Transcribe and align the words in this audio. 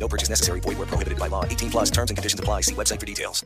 No 0.00 0.08
purchase 0.08 0.30
necessary. 0.30 0.60
Void 0.60 0.78
where 0.78 0.86
prohibited 0.86 1.18
by 1.18 1.28
law. 1.28 1.44
18 1.44 1.70
plus 1.70 1.90
terms 1.90 2.10
and 2.10 2.16
conditions 2.16 2.40
apply. 2.40 2.62
See 2.62 2.74
website 2.74 2.98
for 2.98 3.06
details. 3.06 3.44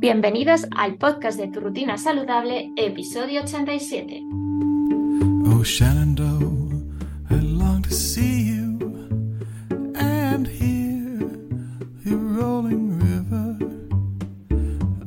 Bienvenidos 0.00 0.66
al 0.76 0.96
podcast 0.96 1.38
de 1.38 1.46
Tu 1.48 1.60
Rutina 1.60 1.96
Saludable, 1.96 2.72
episodio 2.76 3.42
87. 3.42 4.28
Oh, 5.46 5.62
Shenandoah, 5.62 5.80
I 5.84 5.88
long 5.92 6.19
to 7.90 7.96
see 7.96 8.42
you 8.42 8.78
and 9.96 10.46
hear 10.46 11.18
your 12.04 12.18
rolling 12.38 13.00
river. 13.00 13.58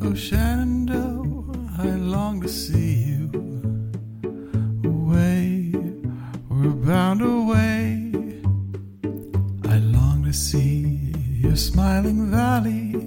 Oh, 0.01 0.13
Shenandoah, 0.13 1.77
I 1.77 1.95
long 1.95 2.41
to 2.41 2.49
see 2.49 2.95
you 3.11 3.31
away, 4.83 5.71
we're 6.49 6.75
bound 6.85 7.21
away. 7.21 8.11
I 9.63 9.77
long 9.77 10.25
to 10.25 10.33
see 10.33 11.13
your 11.41 11.55
smiling 11.55 12.31
valley. 12.31 12.99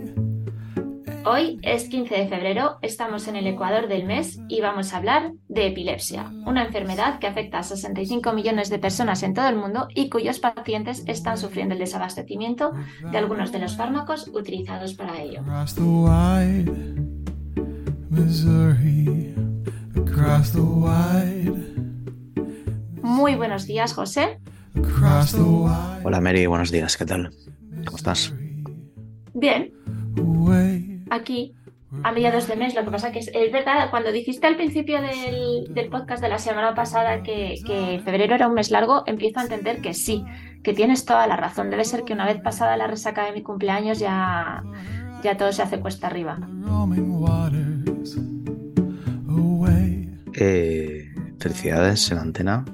Hoy 1.27 1.59
es 1.63 1.91
15 1.91 2.15
de 2.15 2.29
febrero, 2.29 2.79
estamos 2.81 3.29
en 3.29 3.37
el 3.37 3.47
ecuador 3.47 3.89
del 3.89 4.07
mes 4.07 4.39
y 4.49 4.63
vamos 4.63 4.95
a 4.95 4.97
hablar 4.97 5.33
de 5.57 5.67
epilepsia, 5.69 6.31
una 6.45 6.65
enfermedad 6.65 7.19
que 7.19 7.27
afecta 7.27 7.59
a 7.59 7.63
65 7.63 8.33
millones 8.35 8.69
de 8.69 8.79
personas 8.79 9.23
en 9.23 9.33
todo 9.33 9.49
el 9.49 9.57
mundo 9.57 9.89
y 9.95 10.11
cuyos 10.11 10.39
pacientes 10.39 11.03
están 11.07 11.39
sufriendo 11.39 11.73
el 11.73 11.81
desabastecimiento 11.81 12.73
de 13.11 13.17
algunos 13.17 13.53
de 13.53 13.59
los 13.61 13.75
fármacos 13.75 14.29
utilizados 14.29 14.93
para 14.93 15.21
ello. 15.21 15.41
Muy 23.03 23.35
buenos 23.35 23.67
días, 23.67 23.95
José. 23.95 24.39
Hola 26.05 26.21
Mary, 26.21 26.45
buenos 26.45 26.71
días, 26.71 26.99
¿qué 26.99 27.07
tal? 27.07 27.33
¿Cómo 27.87 27.97
estás? 27.97 28.35
Bien, 29.33 29.73
aquí 31.09 31.55
a 32.03 32.13
mediados 32.13 32.49
de 32.49 32.57
mes. 32.57 32.75
Lo 32.75 32.85
que 32.85 32.91
pasa 32.91 33.13
que 33.13 33.21
es, 33.21 33.31
es 33.33 33.53
verdad, 33.53 33.91
cuando 33.91 34.13
dijiste 34.13 34.47
al 34.47 34.57
principio 34.57 35.01
del, 35.01 35.73
del 35.73 35.89
podcast 35.89 36.23
de 36.23 36.29
la 36.29 36.39
semana 36.39 36.75
pasada 36.75 37.23
que, 37.23 37.61
que 37.67 38.01
febrero 38.05 38.35
era 38.35 38.49
un 38.49 38.55
mes 38.55 38.71
largo, 38.71 39.05
empiezo 39.07 39.41
a 39.41 39.45
entender 39.45 39.81
que 39.81 39.95
sí, 39.95 40.25
que 40.63 40.73
tienes 40.73 41.05
toda 41.05 41.27
la 41.27 41.37
razón. 41.37 41.71
Debe 41.71 41.85
ser 41.85 42.05
que 42.05 42.13
una 42.13 42.27
vez 42.27 42.41
pasada 42.41 42.77
la 42.77 42.87
resaca 42.87 43.25
de 43.27 43.33
mi 43.33 43.43
cumpleaños 43.43 43.99
ya, 43.99 44.65
ya 45.23 45.37
todo 45.37 45.53
se 45.53 45.63
hace 45.63 45.81
cuesta 45.81 46.09
arriba. 46.09 46.39
Eh, 50.39 51.15
felicidades 51.39 52.11
en 52.11 52.19
antena. 52.19 52.65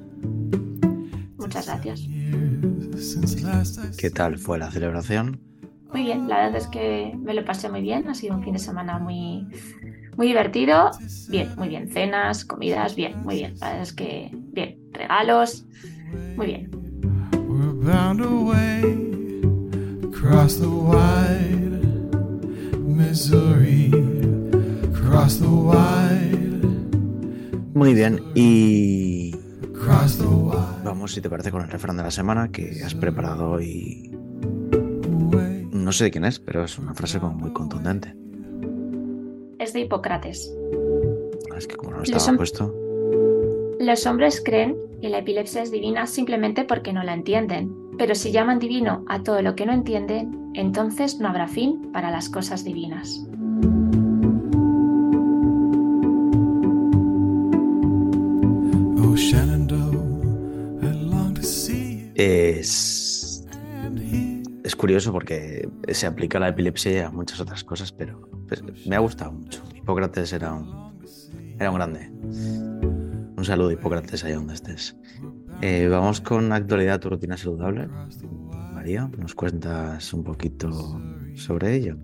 Muchas 1.37 1.67
gracias. 1.67 2.09
¿Qué 3.97 4.11
tal 4.11 4.39
fue 4.39 4.59
la 4.59 4.71
celebración? 4.71 5.52
Muy 5.93 6.03
bien, 6.05 6.29
la 6.29 6.39
verdad 6.39 6.57
es 6.57 6.67
que 6.69 7.15
me 7.19 7.35
lo 7.35 7.45
pasé 7.45 7.69
muy 7.69 7.83
bien. 7.83 8.09
Ha 8.09 8.15
sido 8.15 8.35
un 8.35 8.43
fin 8.43 8.55
de 8.55 8.59
semana 8.59 8.99
muy, 8.99 9.47
muy 10.17 10.27
divertido. 10.27 10.91
Bien, 11.29 11.51
muy 11.57 11.69
bien. 11.69 11.89
Cenas, 11.89 12.45
comidas, 12.45 12.97
bien, 12.97 13.23
muy 13.23 13.37
bien. 13.37 13.55
La 13.61 13.69
verdad 13.69 13.83
es 13.83 13.93
que 13.93 14.31
bien. 14.33 14.79
Regalos, 14.93 15.67
muy 16.37 16.47
bien. 16.47 16.71
Muy 27.75 27.95
bien, 27.95 28.21
y 28.35 29.35
vamos, 30.85 31.13
si 31.13 31.21
te 31.21 31.29
parece, 31.29 31.51
con 31.51 31.63
el 31.63 31.69
refrán 31.69 31.97
de 31.97 32.03
la 32.03 32.11
semana 32.11 32.49
que 32.49 32.83
has 32.85 32.95
preparado 32.95 33.61
y. 33.61 34.12
no 35.83 35.93
sé 35.93 36.05
de 36.05 36.11
quién 36.11 36.25
es, 36.25 36.39
pero 36.39 36.65
es 36.65 36.79
una 36.79 36.95
frase 36.95 37.21
como 37.21 37.35
muy 37.35 37.53
contundente. 37.53 38.15
Es 39.59 39.73
de 39.73 39.81
Hipócrates. 39.81 40.53
Es 41.57 41.67
que 41.67 41.77
como 41.77 41.93
no 41.93 42.03
estaba 42.03 42.37
puesto, 42.37 42.75
Los 43.79 44.07
hombres 44.07 44.43
creen 44.45 44.77
que 45.01 45.09
la 45.09 45.19
epilepsia 45.19 45.63
es 45.63 45.71
divina 45.71 46.07
simplemente 46.07 46.65
porque 46.65 46.93
no 46.93 47.03
la 47.03 47.15
entienden, 47.15 47.75
pero 47.99 48.15
si 48.15 48.33
llaman 48.33 48.59
divino 48.59 49.05
a 49.09 49.23
todo 49.23 49.43
lo 49.43 49.55
que 49.55 49.67
no 49.67 49.73
entienden, 49.73 50.51
entonces 50.55 51.19
no 51.19 51.29
habrá 51.29 51.49
fin 51.49 51.91
para 51.93 52.11
las 52.11 52.29
cosas 52.29 52.65
divinas. 52.65 53.27
Curioso 64.83 65.13
porque 65.13 65.69
se 65.93 66.09
aplica 66.09 66.39
a 66.39 66.41
la 66.41 66.49
epilepsia 66.49 66.93
y 66.93 66.99
a 66.99 67.09
muchas 67.09 67.39
otras 67.39 67.63
cosas, 67.63 67.93
pero 67.93 68.29
me 68.85 68.97
ha 68.97 68.99
gustado 68.99 69.31
mucho. 69.31 69.63
Hipócrates 69.77 70.33
era 70.33 70.53
un, 70.53 70.99
era 71.57 71.71
un 71.71 71.77
grande. 71.77 72.11
Un 72.11 73.45
saludo, 73.45 73.71
Hipócrates, 73.71 74.25
allá 74.25 74.35
donde 74.35 74.55
estés. 74.55 74.97
Eh, 75.61 75.87
vamos 75.89 76.21
con 76.21 76.53
actualidad, 76.53 76.99
tu 76.99 77.11
rutina 77.11 77.37
saludable. 77.37 77.89
María, 78.75 79.09
¿nos 79.19 79.37
cuentas 79.37 80.13
un 80.13 80.25
poquito 80.25 81.01
sobre 81.37 81.77
ello? 81.77 81.97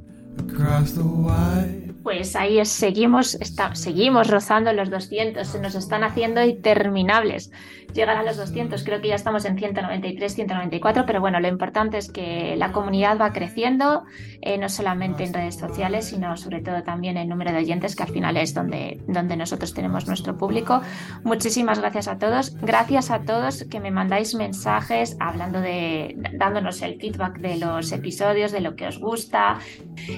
Pues 2.03 2.36
ahí 2.36 2.59
es- 2.59 2.69
seguimos, 2.70 3.38
seguimos 3.75 4.28
rozando 4.28 4.72
los 4.72 4.91
200, 4.91 5.47
se 5.47 5.60
nos 5.60 5.75
están 5.75 6.04
haciendo 6.04 6.42
interminables 6.44 7.50
llegar 7.94 8.19
a 8.19 8.22
los 8.22 8.36
200. 8.36 8.84
Creo 8.84 9.00
que 9.00 9.09
ya 9.09 9.14
estamos 9.14 9.47
en 9.47 9.56
193, 9.59 10.34
194, 10.34 11.04
pero 11.06 11.20
bueno, 11.22 11.41
lo 11.41 11.48
importante 11.48 11.97
es 11.97 12.10
que 12.12 12.54
la 12.56 12.70
comunidad 12.70 13.19
va 13.19 13.32
creciendo, 13.32 14.04
eh, 14.42 14.58
no 14.58 14.69
solamente 14.69 15.25
en 15.25 15.32
redes 15.32 15.56
sociales, 15.56 16.04
sino 16.06 16.37
sobre 16.37 16.60
todo 16.60 16.82
también 16.82 17.16
en 17.16 17.31
número 17.31 17.50
de 17.50 17.58
oyentes, 17.58 17.97
que 17.97 18.03
al 18.03 18.10
final 18.10 18.37
es 18.37 18.53
donde, 18.53 19.00
donde 19.08 19.37
nosotros 19.38 19.72
tenemos 19.72 20.06
nuestro 20.06 20.37
público. 20.37 20.82
Muchísimas 21.25 21.78
gracias 21.78 22.08
a 22.08 22.19
todos. 22.19 22.54
Gracias 22.60 23.10
a 23.10 23.20
todos 23.22 23.64
que 23.64 23.81
me 23.81 23.91
mandáis 23.91 24.34
mensajes 24.34 25.16
hablando 25.19 25.60
de, 25.62 26.14
dándonos 26.34 26.82
el 26.82 27.00
feedback 27.00 27.38
de 27.38 27.56
los 27.56 27.91
episodios, 27.92 28.53
de 28.53 28.60
lo 28.60 28.76
que 28.76 28.87
os 28.87 28.98
gusta, 29.00 29.58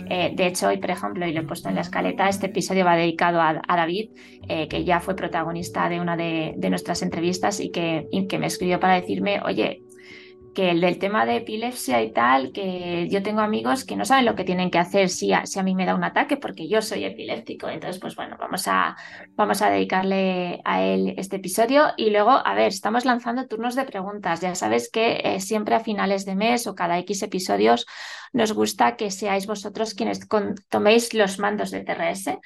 eh, 0.08 0.32
de 0.34 0.46
hecho, 0.48 0.66
hoy, 0.68 0.78
por 0.78 0.90
ejemplo, 0.90 1.24
y 1.24 1.32
lo 1.32 1.40
he 1.42 1.44
puesto 1.44 1.69
en 1.70 1.76
la 1.76 1.80
escaleta, 1.80 2.28
este 2.28 2.46
episodio 2.46 2.84
va 2.84 2.96
dedicado 2.96 3.40
a, 3.40 3.62
David, 3.66 4.10
eh, 4.48 4.68
que 4.68 4.84
ya 4.84 5.00
fue 5.00 5.16
protagonista 5.16 5.88
de 5.88 6.00
una 6.00 6.16
de, 6.16 6.54
de 6.56 6.70
nuestras 6.70 7.02
entrevistas 7.02 7.60
y 7.60 7.70
que, 7.70 8.06
y 8.10 8.26
que 8.26 8.38
me 8.38 8.46
escribió 8.46 8.78
para 8.78 8.94
decirme, 8.94 9.40
oye, 9.44 9.82
que 10.54 10.70
el 10.70 10.80
del 10.80 10.98
tema 10.98 11.26
de 11.26 11.36
epilepsia 11.36 12.02
y 12.02 12.12
tal, 12.12 12.52
que 12.52 13.08
yo 13.10 13.22
tengo 13.22 13.40
amigos 13.40 13.84
que 13.84 13.96
no 13.96 14.04
saben 14.04 14.24
lo 14.24 14.34
que 14.34 14.44
tienen 14.44 14.70
que 14.70 14.78
hacer 14.78 15.08
si 15.08 15.32
a, 15.32 15.46
si 15.46 15.58
a 15.58 15.62
mí 15.62 15.74
me 15.74 15.86
da 15.86 15.94
un 15.94 16.04
ataque, 16.04 16.36
porque 16.36 16.68
yo 16.68 16.82
soy 16.82 17.04
epiléptico. 17.04 17.68
Entonces, 17.68 18.00
pues 18.00 18.16
bueno, 18.16 18.36
vamos 18.38 18.66
a, 18.66 18.96
vamos 19.36 19.62
a 19.62 19.70
dedicarle 19.70 20.60
a 20.64 20.82
él 20.82 21.14
este 21.16 21.36
episodio. 21.36 21.92
Y 21.96 22.10
luego, 22.10 22.30
a 22.30 22.54
ver, 22.54 22.68
estamos 22.68 23.04
lanzando 23.04 23.46
turnos 23.46 23.74
de 23.74 23.84
preguntas. 23.84 24.40
Ya 24.40 24.54
sabes 24.54 24.90
que 24.90 25.20
eh, 25.24 25.40
siempre 25.40 25.74
a 25.74 25.80
finales 25.80 26.24
de 26.24 26.34
mes 26.34 26.66
o 26.66 26.74
cada 26.74 26.98
X 26.98 27.22
episodios 27.22 27.86
nos 28.32 28.52
gusta 28.52 28.96
que 28.96 29.10
seáis 29.10 29.46
vosotros 29.46 29.94
quienes 29.94 30.20
toméis 30.68 31.14
los 31.14 31.38
mandos 31.38 31.70
de 31.70 31.82
TRS. 31.82 32.38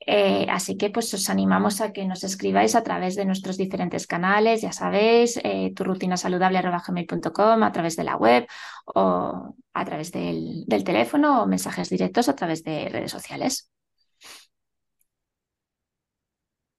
Eh, 0.00 0.46
así 0.50 0.76
que 0.76 0.90
pues 0.90 1.12
os 1.14 1.28
animamos 1.30 1.80
a 1.80 1.92
que 1.92 2.04
nos 2.04 2.22
escribáis 2.22 2.74
a 2.74 2.82
través 2.82 3.16
de 3.16 3.24
nuestros 3.24 3.56
diferentes 3.56 4.06
canales, 4.06 4.60
ya 4.62 4.72
sabéis, 4.72 5.40
eh, 5.42 5.72
tu 5.74 5.84
rutina 5.84 6.16
saludable 6.16 6.58
a 6.58 7.72
través 7.72 7.96
de 7.96 8.04
la 8.04 8.16
web 8.16 8.46
o 8.86 9.54
a 9.72 9.84
través 9.84 10.12
del, 10.12 10.66
teléfono 10.84 11.42
o 11.42 11.46
mensajes 11.46 11.88
directos 11.88 12.28
a 12.28 12.36
través 12.36 12.62
de 12.62 12.88
redes 12.88 13.10
sociales. 13.10 13.70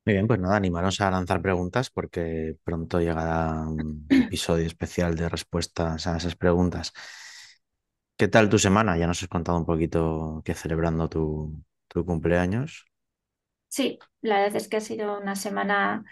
Muy 0.06 0.14
bien, 0.14 0.28
pues 0.28 0.40
nada, 0.40 0.56
animaros 0.56 1.02
a 1.02 1.12
lanzar 1.12 1.42
preguntas 1.42 1.90
porque 1.90 2.56
pronto 2.64 3.02
llegará 3.02 3.68
un 3.68 4.06
episodio 4.10 4.66
especial 4.66 5.16
de 5.16 5.28
respuestas 5.28 6.08
a 6.08 6.16
esas 6.16 6.36
preguntas. 6.38 6.94
¿Qué 8.16 8.28
tal 8.28 8.50
tu 8.50 8.58
semana? 8.58 8.98
Ya 8.98 9.06
nos 9.06 9.22
has 9.22 9.30
contado 9.30 9.58
un 9.58 9.66
poquito 9.66 10.42
que 10.46 10.54
celebrando 10.54 11.10
tu 11.10 11.64
cumpleaños. 12.06 12.88
Sí, 13.70 14.00
la 14.22 14.40
verdad 14.40 14.56
es 14.58 14.68
que 14.70 14.78
ha 14.78 14.82
sido 14.82 15.20
una 15.20 15.36
semana, 15.36 16.04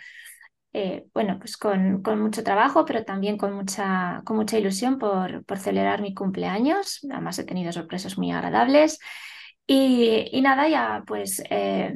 eh, 0.73 1.07
bueno, 1.13 1.39
pues 1.39 1.57
con, 1.57 2.01
mucho 2.19 2.43
trabajo, 2.43 2.85
pero 2.85 3.05
también 3.05 3.37
con 3.37 3.53
mucha, 3.53 4.21
con 4.25 4.37
mucha 4.37 4.57
ilusión 4.59 4.99
por, 4.99 5.45
por 5.45 5.59
celebrar 5.59 6.01
mi 6.01 6.13
cumpleaños. 6.13 7.01
Además 7.11 7.39
he 7.39 7.45
tenido 7.45 7.71
sorpresas 7.71 8.17
muy 8.17 8.31
agradables. 8.31 8.99
Y, 9.67 10.29
y 10.31 10.41
nada, 10.41 10.69
ya 10.69 11.03
pues 11.07 11.43
eh, 11.49 11.95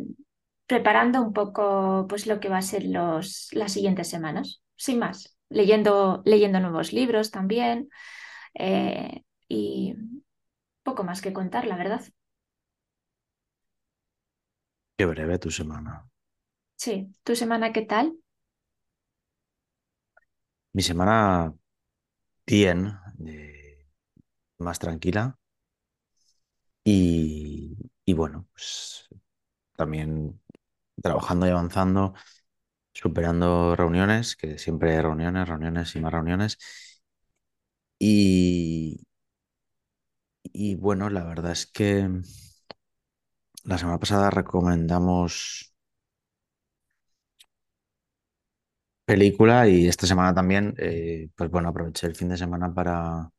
preparando 0.67 1.21
un 1.21 1.33
poco 1.33 2.07
pues 2.09 2.27
lo 2.27 2.39
que 2.39 2.49
va 2.49 2.57
a 2.59 2.61
ser 2.63 2.85
los, 2.85 3.49
las 3.53 3.73
siguientes 3.73 4.09
semanas, 4.09 4.63
sin 4.77 4.99
más. 4.99 5.37
Leyendo, 5.49 6.21
leyendo 6.25 6.59
nuevos 6.59 6.93
libros 6.93 7.31
también. 7.31 7.89
eh, 8.55 9.23
y 9.49 9.95
poco 10.83 11.03
más 11.05 11.21
que 11.21 11.33
contar, 11.33 11.67
la 11.67 11.77
verdad. 11.77 12.01
Qué 14.99 15.05
breve 15.11 15.39
tu 15.39 15.49
semana. 15.57 15.97
Sí, 16.77 17.13
¿tu 17.23 17.35
semana 17.35 17.71
qué 17.73 17.83
tal? 17.83 18.17
Mi 20.73 20.81
semana 20.83 21.53
bien, 22.47 22.97
eh, 23.27 23.87
más 24.59 24.79
tranquila 24.79 25.37
y, 26.83 27.77
y 28.05 28.13
bueno, 28.13 28.47
pues 28.53 29.07
también 29.77 30.41
trabajando 31.03 31.47
y 31.47 31.51
avanzando, 31.51 32.13
superando 32.93 33.75
reuniones, 33.77 34.35
que 34.35 34.59
siempre 34.59 34.93
hay 34.97 35.01
reuniones, 35.03 35.49
reuniones 35.49 35.95
y 35.97 36.01
más 36.01 36.13
reuniones. 36.13 36.57
Y, 37.99 38.99
y 40.43 40.75
bueno, 40.75 41.09
la 41.09 41.23
verdad 41.23 41.51
es 41.51 41.65
que 41.67 42.09
la 43.63 43.77
semana 43.77 43.99
pasada 43.99 44.29
recomendamos 44.29 45.73
película 49.05 49.67
y 49.67 49.87
esta 49.87 50.05
semana 50.07 50.33
también, 50.33 50.75
eh, 50.77 51.29
pues 51.35 51.49
bueno, 51.49 51.69
aproveché 51.69 52.07
el 52.07 52.15
fin 52.15 52.29
de 52.29 52.37
semana 52.37 52.73
para, 52.73 53.29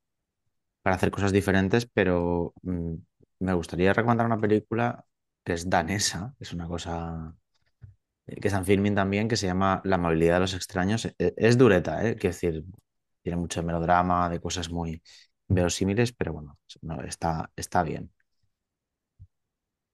para 0.82 0.96
hacer 0.96 1.10
cosas 1.10 1.32
diferentes, 1.32 1.86
pero 1.86 2.54
mm, 2.62 2.94
me 3.40 3.54
gustaría 3.54 3.92
recomendar 3.94 4.26
una 4.26 4.40
película 4.40 5.04
que 5.44 5.54
es 5.54 5.68
danesa, 5.70 6.34
es 6.40 6.52
una 6.52 6.68
cosa 6.68 7.34
eh, 8.26 8.36
que 8.40 8.48
está 8.48 8.58
en 8.60 8.66
Filmin 8.66 8.94
también, 8.94 9.28
que 9.28 9.36
se 9.36 9.46
llama 9.46 9.80
La 9.84 9.96
amabilidad 9.96 10.34
de 10.36 10.40
los 10.40 10.54
extraños. 10.54 11.06
E- 11.06 11.34
Es 11.36 11.58
dureta, 11.58 12.06
¿eh? 12.08 12.16
Quiero 12.16 12.34
decir, 12.34 12.64
tiene 13.22 13.36
mucho 13.38 13.62
melodrama, 13.62 14.28
de 14.30 14.40
cosas 14.40 14.70
muy 14.70 15.02
verosímiles, 15.48 16.12
pero 16.12 16.32
bueno, 16.34 16.58
no, 16.82 17.02
está, 17.04 17.50
está 17.56 17.82
bien. 17.82 18.12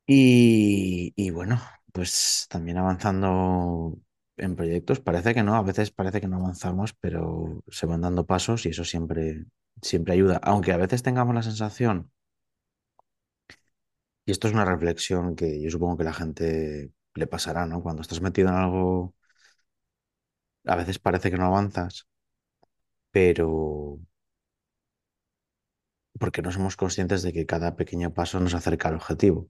Y, 0.07 1.31
bueno, 1.31 1.61
pues 1.93 2.47
también 2.49 2.79
avanzando 2.79 3.99
en 4.37 4.55
proyectos, 4.57 5.01
parece 5.01 5.35
que 5.35 5.43
no, 5.43 5.57
a 5.57 5.63
veces 5.63 5.91
parece 5.91 6.21
que 6.21 6.29
no 6.29 6.37
avanzamos, 6.37 6.93
pero 6.95 7.63
se 7.69 7.87
van 7.87 8.03
dando 8.03 8.27
pasos 8.27 8.67
y 8.67 8.69
eso 8.71 8.85
siempre, 8.85 9.47
siempre 9.83 10.15
ayuda. 10.15 10.39
Aunque 10.43 10.73
a 10.73 10.77
veces 10.77 11.03
tengamos 11.03 11.35
la 11.35 11.43
sensación, 11.43 12.13
y 14.25 14.33
esto 14.33 14.49
es 14.49 14.55
una 14.55 14.65
reflexión 14.65 15.37
que 15.37 15.61
yo 15.63 15.71
supongo 15.71 15.97
que 15.99 16.05
la 16.05 16.13
gente 16.13 16.93
le 17.15 17.27
pasará, 17.27 17.67
¿no? 17.67 17.83
Cuando 17.83 18.03
estás 18.03 18.21
metido 18.21 18.49
en 18.49 18.55
algo, 18.57 19.15
a 20.67 20.77
veces 20.77 20.99
parece 20.99 21.31
que 21.31 21.39
no 21.39 21.47
avanzas, 21.47 22.07
pero 23.11 23.99
porque 26.21 26.43
no 26.45 26.51
somos 26.57 26.77
conscientes 26.83 27.23
de 27.23 27.33
que 27.35 27.47
cada 27.53 27.75
pequeño 27.81 28.13
paso 28.19 28.37
nos 28.41 28.53
acerca 28.59 28.89
al 28.89 28.97
objetivo. 29.01 29.49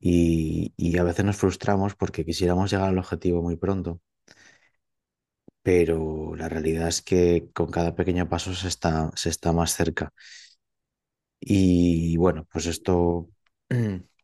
Y, 0.00 0.96
a 0.98 1.02
veces 1.04 1.24
nos 1.24 1.36
frustramos 1.36 1.94
porque 1.94 2.24
quisiéramos 2.24 2.70
llegar 2.70 2.88
al 2.88 2.98
objetivo 2.98 3.42
muy 3.42 3.56
pronto, 3.56 4.00
pero 5.62 6.34
la 6.36 6.48
realidad 6.48 6.88
es 6.88 7.02
que 7.02 7.50
con 7.52 7.70
cada 7.70 7.94
pequeño 7.94 8.28
paso 8.28 8.54
se 8.54 8.68
está, 8.68 9.10
se 9.14 9.28
está 9.30 9.52
más 9.52 9.74
cerca. 9.74 10.12
Y 11.40 12.16
bueno, 12.16 12.46
pues 12.50 12.66
esto 12.66 13.28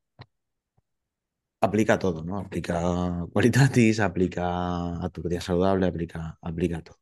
aplica 1.61 1.95
a 1.95 1.99
todo, 1.99 2.23
¿no? 2.25 2.39
Aplica 2.39 2.81
a 4.03 4.05
aplica 4.07 5.05
a 5.05 5.09
tu 5.11 5.23
vida 5.23 5.41
saludable, 5.41 5.87
aplica, 5.87 6.39
aplica 6.43 6.79
a 6.79 6.83
todo. 6.83 6.99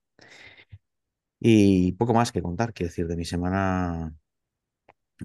Y 1.40 1.92
poco 1.92 2.14
más 2.14 2.32
que 2.32 2.42
contar, 2.42 2.72
quiero 2.72 2.88
decir, 2.90 3.06
de 3.08 3.16
mi 3.16 3.24
semana 3.24 4.14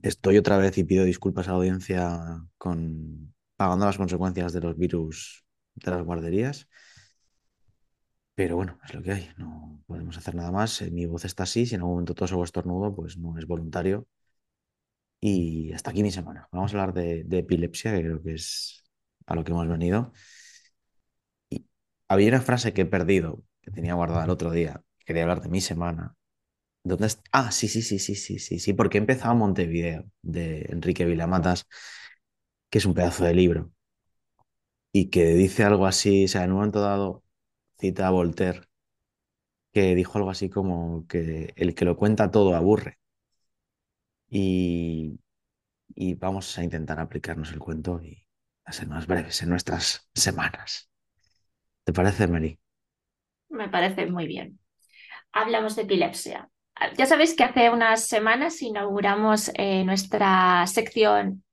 estoy 0.01 0.37
otra 0.37 0.57
vez 0.57 0.77
y 0.77 0.83
pido 0.83 1.03
disculpas 1.05 1.47
a 1.47 1.51
la 1.51 1.57
audiencia 1.57 2.19
con 2.57 3.33
pagando 3.57 3.85
las 3.85 3.97
consecuencias 3.97 4.53
de 4.53 4.61
los 4.61 4.77
virus 4.77 5.45
de 5.75 5.91
las 5.91 6.03
guarderías. 6.03 6.67
Pero 8.35 8.55
bueno, 8.55 8.79
es 8.85 8.93
lo 8.93 9.01
que 9.03 9.11
hay, 9.11 9.29
no 9.37 9.83
podemos 9.87 10.17
hacer 10.17 10.33
nada 10.35 10.51
más. 10.51 10.81
Eh, 10.81 10.91
Mi 10.91 11.05
voz 11.05 11.25
está 11.25 11.43
así, 11.43 11.65
si 11.65 11.75
en 11.75 11.81
algún 11.81 11.93
momento 11.95 12.15
toso 12.15 12.37
o 12.37 12.43
estornudo, 12.45 12.95
pues 12.95 13.17
no 13.17 13.37
es 13.37 13.45
voluntario. 13.47 14.07
Y 15.19 15.73
hasta 15.73 15.91
aquí 15.91 16.03
mi 16.03 16.11
semana. 16.11 16.47
Vamos 16.51 16.73
a 16.73 16.79
hablar 16.81 16.93
de, 16.93 17.23
de 17.23 17.39
epilepsia, 17.39 17.91
que 17.93 18.01
creo 18.03 18.21
que 18.23 18.33
es 18.35 18.83
a 19.25 19.35
lo 19.35 19.43
que 19.43 19.51
hemos 19.51 19.67
venido. 19.67 20.13
Y 21.49 21.65
había 22.07 22.29
una 22.29 22.41
frase 22.41 22.73
que 22.73 22.81
he 22.81 22.85
perdido, 22.85 23.43
que 23.61 23.71
tenía 23.71 23.93
guardada 23.95 24.25
el 24.25 24.29
otro 24.31 24.51
día. 24.51 24.81
Quería 25.05 25.23
hablar 25.23 25.41
de 25.41 25.49
mi 25.49 25.61
semana. 25.61 26.15
¿Dónde 26.83 27.09
Ah, 27.33 27.51
sí, 27.51 27.67
sí, 27.69 27.81
sí, 27.83 27.99
sí, 27.99 28.15
sí, 28.15 28.39
sí, 28.39 28.59
sí, 28.59 28.73
porque 28.73 28.97
he 28.99 29.01
empezado 29.01 29.35
Montevideo, 29.35 30.05
de 30.21 30.67
Enrique 30.69 31.05
Vilamatas, 31.05 31.67
que 32.69 32.77
es 32.79 32.85
un 32.85 32.93
pedazo 32.93 33.25
de 33.25 33.33
libro, 33.33 33.71
y 34.91 35.09
que 35.09 35.25
dice 35.35 35.63
algo 35.63 35.85
así, 35.85 36.25
o 36.25 36.27
sea, 36.27 36.43
en 36.43 36.51
un 36.51 36.57
momento 36.57 36.81
dado 36.81 37.23
cita 37.79 38.07
a 38.07 38.11
Voltaire, 38.11 38.61
que 39.73 39.95
dijo 39.95 40.17
algo 40.17 40.29
así 40.29 40.49
como 40.49 41.05
que 41.07 41.53
el 41.55 41.75
que 41.75 41.85
lo 41.85 41.97
cuenta 41.97 42.31
todo 42.31 42.55
aburre. 42.55 42.97
Y, 44.29 45.19
y 45.95 46.15
vamos 46.15 46.57
a 46.57 46.63
intentar 46.63 46.99
aplicarnos 46.99 47.51
el 47.51 47.59
cuento 47.59 48.01
y 48.01 48.27
a 48.65 48.71
ser 48.71 48.87
más 48.87 49.07
breves 49.07 49.41
en 49.41 49.49
nuestras 49.49 50.09
semanas. 50.13 50.89
¿Te 51.83 51.93
parece, 51.93 52.27
Mary? 52.27 52.59
Me 53.49 53.69
parece 53.69 54.05
muy 54.07 54.27
bien. 54.27 54.59
Hablamos 55.31 55.75
de 55.75 55.83
epilepsia. 55.83 56.49
Ya 56.97 57.05
sabéis 57.05 57.35
que 57.35 57.43
hace 57.43 57.69
unas 57.69 58.05
semanas 58.07 58.61
inauguramos 58.61 59.51
eh, 59.55 59.83
nuestra 59.83 60.65
sección, 60.67 61.43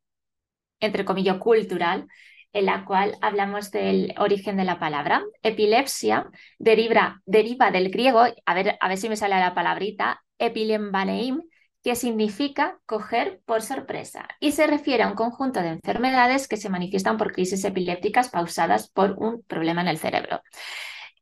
entre 0.84 1.04
comillas, 1.04 1.38
cultural, 1.38 2.06
en 2.52 2.66
la 2.66 2.84
cual 2.84 3.16
hablamos 3.20 3.70
del 3.70 4.14
origen 4.18 4.56
de 4.56 4.64
la 4.64 4.78
palabra. 4.78 5.22
Epilepsia 5.42 6.30
deriva, 6.58 7.20
deriva 7.26 7.70
del 7.70 7.90
griego, 7.90 8.22
a 8.46 8.54
ver, 8.54 8.76
a 8.80 8.88
ver 8.88 8.98
si 8.98 9.08
me 9.08 9.16
sale 9.16 9.38
la 9.38 9.54
palabrita, 9.54 10.22
epilembaneim, 10.38 11.42
que 11.84 11.96
significa 11.96 12.78
coger 12.86 13.42
por 13.44 13.60
sorpresa 13.60 14.26
y 14.40 14.52
se 14.52 14.66
refiere 14.66 15.02
a 15.02 15.08
un 15.08 15.14
conjunto 15.14 15.60
de 15.60 15.68
enfermedades 15.68 16.48
que 16.48 16.56
se 16.56 16.70
manifiestan 16.70 17.18
por 17.18 17.32
crisis 17.32 17.62
epilépticas 17.64 18.30
causadas 18.30 18.88
por 18.88 19.12
un 19.18 19.42
problema 19.42 19.82
en 19.82 19.88
el 19.88 19.98
cerebro. 19.98 20.40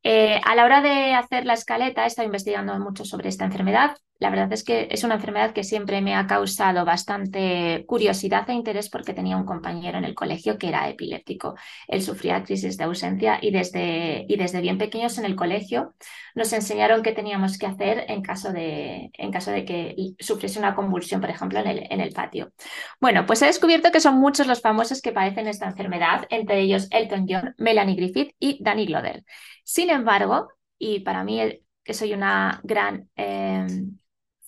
Eh, 0.04 0.40
a 0.44 0.54
la 0.54 0.64
hora 0.64 0.80
de 0.80 1.14
hacer 1.14 1.46
la 1.46 1.54
escaleta, 1.54 2.04
he 2.04 2.06
estado 2.06 2.26
investigando 2.26 2.78
mucho 2.78 3.04
sobre 3.04 3.28
esta 3.28 3.44
enfermedad. 3.44 3.96
La 4.22 4.30
verdad 4.30 4.52
es 4.52 4.62
que 4.62 4.86
es 4.88 5.02
una 5.02 5.16
enfermedad 5.16 5.52
que 5.52 5.64
siempre 5.64 6.00
me 6.00 6.14
ha 6.14 6.28
causado 6.28 6.84
bastante 6.84 7.84
curiosidad 7.88 8.48
e 8.48 8.52
interés 8.52 8.88
porque 8.88 9.14
tenía 9.14 9.36
un 9.36 9.44
compañero 9.44 9.98
en 9.98 10.04
el 10.04 10.14
colegio 10.14 10.58
que 10.58 10.68
era 10.68 10.88
epiléptico. 10.88 11.56
Él 11.88 12.02
sufría 12.02 12.44
crisis 12.44 12.76
de 12.76 12.84
ausencia 12.84 13.40
y 13.42 13.50
desde, 13.50 14.24
y 14.28 14.36
desde 14.36 14.60
bien 14.60 14.78
pequeños 14.78 15.18
en 15.18 15.24
el 15.24 15.34
colegio 15.34 15.96
nos 16.36 16.52
enseñaron 16.52 17.02
qué 17.02 17.10
teníamos 17.10 17.58
que 17.58 17.66
hacer 17.66 18.04
en 18.06 18.22
caso 18.22 18.52
de, 18.52 19.10
en 19.14 19.32
caso 19.32 19.50
de 19.50 19.64
que 19.64 19.96
sufriese 20.20 20.60
una 20.60 20.76
convulsión, 20.76 21.20
por 21.20 21.30
ejemplo, 21.30 21.58
en 21.58 21.66
el, 21.66 21.86
en 21.90 22.00
el 22.00 22.12
patio. 22.12 22.52
Bueno, 23.00 23.26
pues 23.26 23.42
he 23.42 23.46
descubierto 23.46 23.90
que 23.90 23.98
son 23.98 24.20
muchos 24.20 24.46
los 24.46 24.60
famosos 24.60 25.02
que 25.02 25.10
padecen 25.10 25.48
esta 25.48 25.66
enfermedad, 25.66 26.28
entre 26.30 26.60
ellos 26.60 26.86
Elton 26.92 27.26
John, 27.28 27.56
Melanie 27.58 27.96
Griffith 27.96 28.36
y 28.38 28.62
Danny 28.62 28.86
Glover. 28.86 29.24
Sin 29.64 29.90
embargo, 29.90 30.46
y 30.78 31.00
para 31.00 31.24
mí 31.24 31.40
que 31.82 31.94
soy 31.94 32.12
una 32.12 32.60
gran 32.62 33.10
eh, 33.16 33.66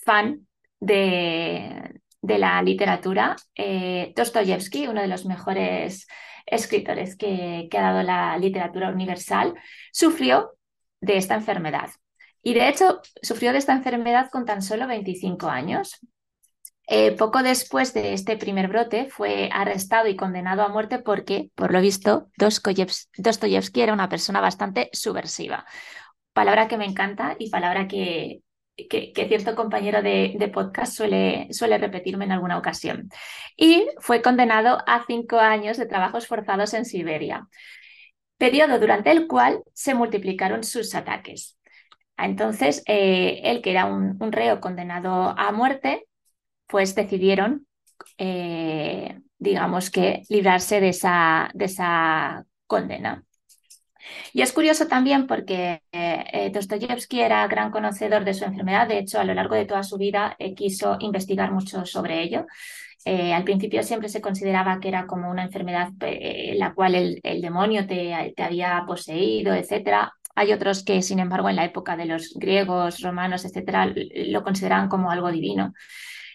fan 0.05 0.47
de, 0.81 2.01
de, 2.21 2.39
la 2.39 2.63
literatura, 2.63 3.37
eh, 3.55 4.13
Dostoyevsky, 4.17 4.87
uno 4.87 5.01
de 5.01 5.09
los 5.09 5.25
mejores 5.27 6.07
escritores 6.47 7.17
que, 7.17 7.69
que, 7.71 7.79
ha 7.79 7.93
dado 7.93 8.03
la 8.03 8.37
literatura 8.39 8.91
universal, 8.91 9.55
sufrió 9.93 10.53
de 11.01 11.17
esta 11.17 11.35
enfermedad. 11.35 11.91
Y 12.43 12.55
de 12.55 12.69
hecho, 12.69 13.01
sufrió 13.23 13.53
de 13.53 13.59
esta 13.59 13.73
enfermedad 13.73 14.29
con 14.31 14.45
tan 14.45 14.63
solo 14.63 14.87
25 14.87 15.49
años. 15.49 15.99
Eh, 16.87 17.13
poco 17.13 17.43
después 17.43 17.95
de 17.95 18.13
este 18.13 18.37
primer 18.37 18.69
brote 18.69 19.09
fue 19.09 19.49
arrestado 19.51 20.07
y 20.07 20.17
condenado 20.17 20.63
a 20.63 20.69
muerte 20.69 20.99
porque, 20.99 21.51
por 21.55 21.73
lo 21.73 21.81
visto, 21.81 22.31
Dostoyevsky 22.37 23.81
era 23.81 23.95
una 23.95 24.11
persona 24.11 24.41
bastante 24.43 24.91
subversiva. 24.93 25.65
Palabra 26.35 26.69
que 26.69 26.77
me 26.77 26.85
encanta 26.85 27.37
y 27.39 27.49
palabra 27.49 27.89
que, 27.89 28.43
que, 28.77 29.13
cierto 29.29 29.55
compañero 29.55 30.03
de, 30.03 30.51
podcast 30.53 30.95
suele, 30.95 31.49
suele 31.53 31.79
repetirme 31.79 32.25
en 32.25 32.33
alguna 32.33 32.59
ocasión. 32.59 33.09
Y 33.57 33.87
fue 33.99 34.23
condenado 34.23 34.79
a 34.87 35.05
cinco 35.07 35.39
años 35.39 35.77
de 35.77 35.87
trabajos 35.87 36.27
forzados 36.27 36.75
en 36.75 36.85
Siberia, 36.85 37.49
periodo 38.39 38.79
durante 38.79 39.11
el 39.11 39.27
cual 39.27 39.63
se 39.73 39.95
multiplicaron 39.95 40.65
sus 40.65 40.95
ataques. 40.95 41.59
Entonces, 42.17 42.83
eh, 42.87 43.41
él, 43.45 43.63
que 43.63 43.73
era 43.73 43.87
un, 43.87 44.17
un, 44.21 44.33
reo 44.33 44.61
condenado 44.61 45.35
a 45.37 45.51
muerte, 45.53 46.07
pues 46.67 46.95
decidieron, 46.95 47.67
eh, 48.19 49.21
digamos 49.39 49.91
que, 49.91 50.23
librarse 50.29 50.81
de 50.81 50.91
esa, 50.91 51.51
de 51.55 51.65
esa 51.67 52.45
condena. 52.67 53.25
Y 54.33 54.43
es 54.43 54.53
curioso 54.53 54.87
también 54.87 55.27
porque 55.27 55.83
eh, 55.93 56.51
Dostoyevsky 56.53 57.21
era 57.21 57.47
gran 57.47 57.71
conocedor 57.71 58.25
de 58.25 58.35
su 58.35 58.45
enfermedad, 58.45 58.89
de 58.89 58.99
hecho 58.99 59.21
a 59.21 59.25
lo 59.25 59.35
largo 59.35 59.55
de 59.55 59.65
toda 59.65 59.83
su 59.83 59.97
vida 59.97 60.37
eh, 60.39 60.55
quiso 60.55 60.97
investigar 61.01 61.53
mucho 61.53 61.85
sobre 61.87 62.23
ello. 62.23 62.47
Eh, 63.07 63.35
al 63.35 63.45
principio 63.45 63.83
siempre 63.83 64.09
se 64.09 64.23
consideraba 64.23 64.81
que 64.81 64.89
era 64.89 65.07
como 65.07 65.31
una 65.31 65.45
enfermedad 65.45 65.91
eh, 66.01 66.53
en 66.53 66.59
la 66.59 66.73
cual 66.73 66.95
el, 66.95 67.21
el 67.23 67.43
demonio 67.43 67.87
te, 67.87 68.33
te, 68.35 68.43
había 68.43 68.83
poseído, 68.87 69.53
etc. 69.53 70.11
Hay 70.35 70.53
otros 70.53 70.85
que, 70.85 71.03
sin 71.03 71.19
embargo, 71.19 71.51
en 71.51 71.57
la 71.57 71.67
época 71.67 71.97
de 71.97 72.07
los 72.07 72.33
griegos, 72.35 73.03
romanos, 73.03 73.45
etc., 73.45 73.95
lo 74.29 74.43
consideraban 74.43 74.89
como 74.89 75.11
algo 75.11 75.31
divino. 75.31 75.75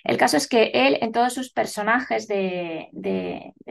El 0.03 0.17
caso 0.17 0.37
es 0.37 0.47
que 0.47 0.71
él, 0.73 0.97
en 1.01 1.11
todos 1.11 1.33
sus 1.33 1.51
personajes 1.51 2.27
de, 2.27 2.89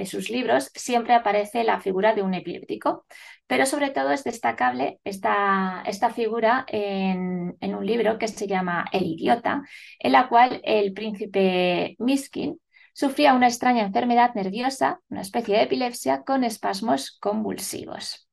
sus 0.05 0.31
libros, 0.31 0.71
siempre 0.75 1.15
aparece 1.15 1.65
la 1.65 1.81
figura 1.81 2.15
de 2.15 2.23
un 2.23 2.35
epiléptico, 2.35 3.05
pero 3.47 3.67
sobre 3.67 3.91
todo 3.91 4.11
es 4.11 4.25
destacable 4.25 5.01
esta, 5.05 5.83
esta 5.87 6.11
figura 6.11 6.65
en, 6.69 7.57
en, 7.61 7.75
un 7.75 7.87
libro 7.87 8.19
que 8.19 8.29
se 8.29 8.47
llama 8.47 8.87
El 8.93 9.07
idiota, 9.07 9.63
en 9.99 10.13
la 10.13 10.29
cual 10.29 10.61
el 10.65 10.93
príncipe 10.93 11.97
Miskin 11.99 12.61
sufría 12.93 13.35
una 13.35 13.49
extraña 13.49 13.83
enfermedad 13.85 14.35
nerviosa, 14.35 15.01
una 15.09 15.23
especie 15.23 15.57
de 15.57 15.63
epilepsia 15.63 16.25
con 16.25 16.45
espasmos 16.45 17.17
convulsivos. 17.21 18.29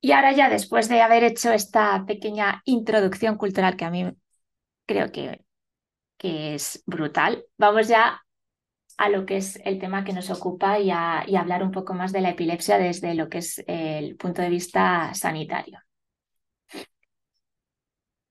Y 0.00 0.12
ahora 0.12 0.32
ya 0.32 0.48
después 0.48 0.88
de 0.88 1.02
haber 1.02 1.24
hecho 1.24 1.52
esta 1.52 2.04
pequeña 2.06 2.62
introducción 2.64 3.36
cultural 3.36 3.76
que 3.76 3.84
a 3.84 3.90
mí 3.90 4.12
creo 4.86 5.10
que 5.12 5.40
que 6.18 6.54
es 6.54 6.82
brutal. 6.84 7.44
Vamos 7.56 7.88
ya 7.88 8.20
a 8.98 9.08
lo 9.08 9.24
que 9.24 9.36
es 9.36 9.58
el 9.64 9.78
tema 9.78 10.04
que 10.04 10.12
nos 10.12 10.28
ocupa 10.28 10.78
y 10.80 10.90
a, 10.90 11.20
hablar 11.20 11.62
un 11.62 11.70
poco 11.70 11.94
más 11.94 12.12
de 12.12 12.20
la 12.20 12.30
epilepsia 12.30 12.78
desde 12.78 13.14
lo 13.14 13.28
que 13.28 13.38
es 13.38 13.62
el 13.66 14.16
punto 14.16 14.42
de 14.42 14.50
vista 14.50 15.14
sanitario. 15.14 15.78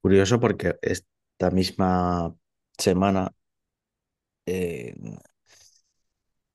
Curioso 0.02 0.40
porque 0.40 0.76
esta 0.82 1.50
misma 1.52 2.36
semana 2.78 3.32
eh, 4.46 4.94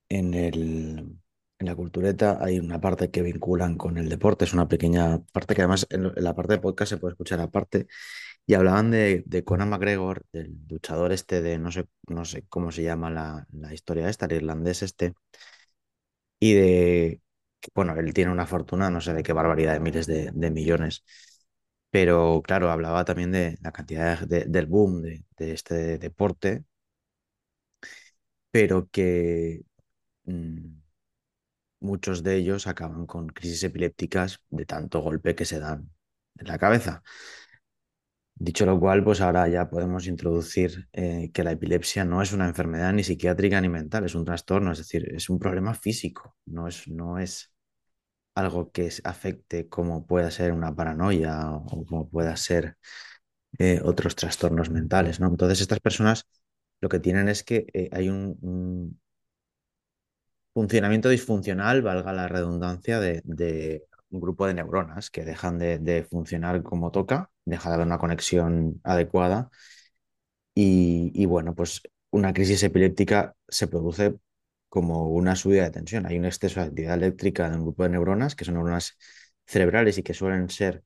en, 0.09 0.33
el, 0.35 1.17
en 1.59 1.65
la 1.65 1.75
cultureta 1.75 2.37
hay 2.39 2.59
una 2.59 2.79
parte 2.79 3.09
que 3.09 3.23
vinculan 3.23 3.77
con 3.77 3.97
el 3.97 4.09
deporte, 4.09 4.45
es 4.45 4.53
una 4.53 4.67
pequeña 4.67 5.19
parte 5.31 5.55
que 5.55 5.61
además 5.61 5.87
en 5.89 6.11
la 6.15 6.35
parte 6.35 6.53
de 6.53 6.59
podcast 6.59 6.91
se 6.91 6.97
puede 6.97 7.13
escuchar 7.13 7.39
aparte 7.39 7.87
y 8.45 8.53
hablaban 8.55 8.91
de, 8.91 9.23
de 9.25 9.43
Conor 9.43 9.67
McGregor, 9.67 10.25
del 10.33 10.57
luchador 10.69 11.11
este 11.13 11.41
de, 11.41 11.57
no 11.59 11.71
sé, 11.71 11.87
no 12.07 12.25
sé 12.25 12.45
cómo 12.49 12.71
se 12.71 12.83
llama 12.83 13.09
la, 13.09 13.47
la 13.51 13.73
historia 13.73 14.09
esta, 14.09 14.25
el 14.25 14.33
irlandés 14.33 14.83
este, 14.83 15.13
y 16.39 16.53
de, 16.53 17.21
bueno, 17.75 17.95
él 17.97 18.13
tiene 18.13 18.31
una 18.31 18.45
fortuna, 18.47 18.89
no 18.89 19.01
sé 19.01 19.13
de 19.13 19.23
qué 19.23 19.33
barbaridad, 19.33 19.73
de 19.73 19.79
miles 19.79 20.07
de, 20.07 20.31
de 20.33 20.51
millones, 20.51 21.03
pero 21.91 22.41
claro, 22.43 22.71
hablaba 22.71 23.05
también 23.05 23.31
de 23.31 23.57
la 23.61 23.71
cantidad 23.71 24.19
de, 24.27 24.45
del 24.45 24.67
boom 24.67 25.01
de, 25.01 25.25
de, 25.37 25.53
este 25.53 25.97
deporte, 25.99 26.65
pero 28.51 28.87
que 28.91 29.61
mmm, 30.25 30.81
muchos 31.79 32.23
de 32.23 32.35
ellos 32.37 32.67
acaban 32.67 33.05
con 33.05 33.27
crisis 33.29 33.63
epilépticas 33.63 34.39
de 34.49 34.65
tanto 34.65 35.01
golpe 35.01 35.35
que 35.35 35.45
se 35.45 35.59
dan 35.59 35.89
en 36.37 36.47
la 36.47 36.57
cabeza. 36.57 37.03
Dicho 38.35 38.65
lo 38.65 38.79
cual, 38.79 39.03
pues 39.03 39.21
ahora 39.21 39.47
ya 39.47 39.69
podemos 39.69 40.07
introducir 40.07 40.89
eh, 40.91 41.31
que 41.33 41.43
la 41.43 41.51
epilepsia 41.51 42.03
no 42.03 42.21
es 42.21 42.33
una 42.33 42.47
enfermedad 42.47 42.91
ni 42.91 43.03
psiquiátrica 43.03 43.61
ni 43.61 43.69
mental, 43.69 44.05
es 44.05 44.15
un 44.15 44.25
trastorno, 44.25 44.71
es 44.71 44.79
decir, 44.79 45.07
es 45.13 45.29
un 45.29 45.39
problema 45.39 45.73
físico, 45.73 46.35
no 46.45 46.67
es, 46.67 46.87
no 46.87 47.19
es 47.19 47.53
algo 48.35 48.71
que 48.71 48.89
afecte 49.03 49.69
como 49.69 50.05
pueda 50.07 50.31
ser 50.31 50.51
una 50.53 50.75
paranoia 50.75 51.51
o 51.51 51.85
como 51.85 52.09
pueda 52.09 52.35
ser 52.37 52.77
eh, 53.59 53.81
otros 53.83 54.15
trastornos 54.15 54.69
mentales, 54.71 55.19
¿no? 55.19 55.27
Entonces 55.27 55.61
estas 55.61 55.79
personas 55.79 56.27
lo 56.81 56.89
que 56.89 56.99
tienen 56.99 57.29
es 57.29 57.43
que 57.43 57.67
eh, 57.73 57.89
hay 57.93 58.09
un, 58.09 58.37
un, 58.41 58.99
funcionamiento 60.53 61.09
disfuncional, 61.09 61.81
valga 61.81 62.13
la 62.13 62.27
redundancia, 62.27 62.99
de, 62.99 63.21
un 64.09 64.21
grupo 64.21 64.47
de 64.47 64.53
neuronas 64.53 65.09
que 65.09 65.25
dejan 65.25 65.57
de, 65.57 65.79
de, 65.79 66.03
funcionar 66.03 66.63
como 66.63 66.91
toca, 66.91 67.31
deja 67.45 67.69
de 67.69 67.75
haber 67.75 67.87
una 67.87 67.97
conexión 67.99 68.81
adecuada 68.83 69.49
y, 70.55 71.11
y, 71.15 71.25
bueno, 71.25 71.55
pues 71.55 71.81
una 72.11 72.33
crisis 72.33 72.63
epiléptica 72.63 73.35
se 73.47 73.67
produce 73.67 74.15
como 74.69 75.07
una 75.09 75.35
subida 75.35 75.63
de 75.63 75.71
tensión. 75.71 76.05
Hay 76.05 76.17
un 76.17 76.25
exceso 76.25 76.59
de 76.59 76.67
actividad 76.67 76.95
eléctrica 76.95 77.49
de 77.49 77.57
un 77.57 77.63
grupo 77.63 77.83
de 77.83 77.89
neuronas 77.89 78.35
que 78.35 78.45
son 78.45 78.55
neuronas 78.55 78.97
cerebrales 79.45 79.97
y 79.97 80.03
que 80.03 80.13
suelen 80.13 80.49
ser 80.49 80.83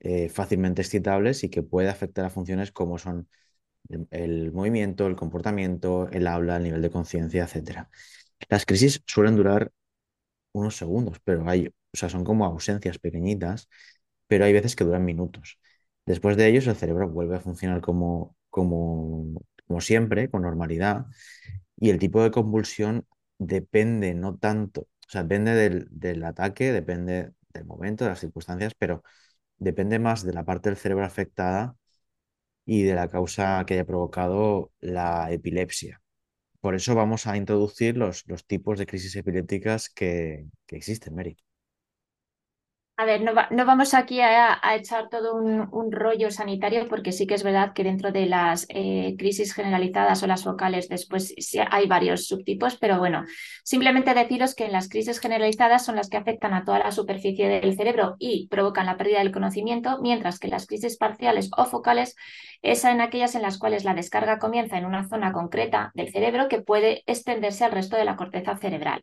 eh, 0.00 0.28
fácilmente 0.30 0.82
excitables 0.82 1.44
y 1.44 1.50
que 1.50 1.62
puede 1.62 1.88
afectar 1.90 2.24
a 2.26 2.30
funciones 2.30 2.72
como 2.72 2.98
son 2.98 3.28
el, 4.10 4.52
movimiento, 4.52 5.06
el 5.06 5.16
comportamiento, 5.16 6.08
el 6.10 6.26
habla, 6.26 6.56
el 6.56 6.64
nivel 6.64 6.82
de 6.82 6.90
conciencia, 6.90 7.44
etc. 7.44 7.90
Las 8.48 8.66
crisis 8.66 9.02
suelen 9.06 9.36
durar 9.36 9.72
unos 10.52 10.76
segundos, 10.76 11.18
pero 11.24 11.48
hay 11.48 11.68
o 11.68 11.96
sea, 11.96 12.08
son 12.08 12.24
como 12.24 12.44
ausencias 12.44 12.98
pequeñitas, 12.98 13.68
pero 14.26 14.44
hay 14.44 14.52
veces 14.52 14.76
que 14.76 14.84
duran 14.84 15.04
minutos. 15.04 15.58
Después 16.06 16.36
de 16.36 16.48
ellos, 16.48 16.66
el 16.66 16.76
cerebro 16.76 17.08
vuelve 17.08 17.36
a 17.36 17.40
funcionar 17.40 17.80
como, 17.80 18.36
como, 18.50 19.26
como 19.66 19.80
siempre, 19.80 20.30
con 20.30 20.42
normalidad, 20.42 21.06
y 21.78 21.90
el 21.90 21.98
tipo 21.98 22.22
de 22.22 22.30
convulsión 22.30 23.06
depende 23.38 24.14
no 24.14 24.36
tanto, 24.38 24.82
o 24.82 24.88
sea, 25.10 25.22
depende 25.22 25.52
del, 25.54 25.88
del 25.90 26.24
ataque, 26.24 26.72
depende 26.72 27.32
del 27.52 27.64
momento, 27.66 28.04
de 28.04 28.10
las 28.10 28.20
circunstancias, 28.20 28.74
pero 28.78 29.02
depende 29.58 29.98
más 29.98 30.24
de 30.24 30.32
la 30.34 30.44
parte 30.44 30.70
del 30.70 30.78
cerebro 30.78 31.04
afectada 31.06 31.76
y 32.66 32.82
de 32.84 32.94
la 32.94 33.08
causa 33.08 33.64
que 33.66 33.74
haya 33.74 33.86
provocado 33.86 34.72
la 34.80 35.30
epilepsia. 35.32 36.02
Por 36.60 36.74
eso 36.76 36.94
vamos 36.96 37.26
a 37.26 37.36
introducir 37.38 37.96
los, 37.98 38.26
los 38.28 38.46
tipos 38.46 38.78
de 38.78 38.86
crisis 38.86 39.16
epilépticas 39.16 39.90
que, 39.90 40.46
que 40.66 40.76
existen, 40.76 41.14
Mary. 41.16 41.36
A 42.96 43.06
ver, 43.06 43.22
no, 43.22 43.32
no, 43.50 43.66
vamos 43.66 43.92
aquí 43.92 44.20
a, 44.20 44.56
a 44.62 44.76
echar 44.76 45.08
todo 45.08 45.34
un, 45.34 45.68
un, 45.72 45.90
rollo 45.90 46.30
sanitario 46.30 46.86
porque 46.88 47.10
sí 47.10 47.26
que 47.26 47.34
es 47.34 47.42
verdad 47.42 47.72
que 47.72 47.82
dentro 47.82 48.12
de 48.12 48.26
las 48.26 48.66
eh, 48.68 49.16
crisis 49.18 49.52
generalizadas 49.52 50.22
o 50.22 50.28
las 50.28 50.44
focales 50.44 50.88
después 50.88 51.34
sí 51.36 51.58
hay 51.58 51.88
varios 51.88 52.28
subtipos, 52.28 52.76
pero 52.76 52.98
bueno, 53.00 53.24
simplemente 53.64 54.14
deciros 54.14 54.54
que 54.54 54.66
en 54.66 54.72
las 54.72 54.88
crisis 54.88 55.18
generalizadas 55.18 55.84
son 55.84 55.96
las 55.96 56.08
que 56.08 56.18
afectan 56.18 56.54
a 56.54 56.64
toda 56.64 56.78
la 56.78 56.92
superficie 56.92 57.48
del 57.48 57.76
cerebro 57.76 58.14
y 58.20 58.46
provocan 58.46 58.86
la 58.86 58.96
pérdida 58.96 59.18
del 59.18 59.32
conocimiento, 59.32 59.98
mientras 60.00 60.38
que 60.38 60.46
las 60.46 60.68
crisis 60.68 60.96
parciales 60.96 61.50
o 61.56 61.64
focales 61.64 62.14
es 62.62 62.84
en 62.84 63.00
aquellas 63.00 63.34
en 63.34 63.42
las 63.42 63.58
cuales 63.58 63.82
la 63.84 63.94
descarga 63.94 64.38
comienza 64.38 64.78
en 64.78 64.84
una 64.84 65.08
zona 65.08 65.32
concreta 65.32 65.90
del 65.94 66.12
cerebro 66.12 66.46
que 66.48 66.62
puede 66.62 67.02
extenderse 67.06 67.64
al 67.64 67.72
resto 67.72 67.96
de 67.96 68.04
la 68.04 68.14
corteza 68.14 68.56
cerebral. 68.56 69.02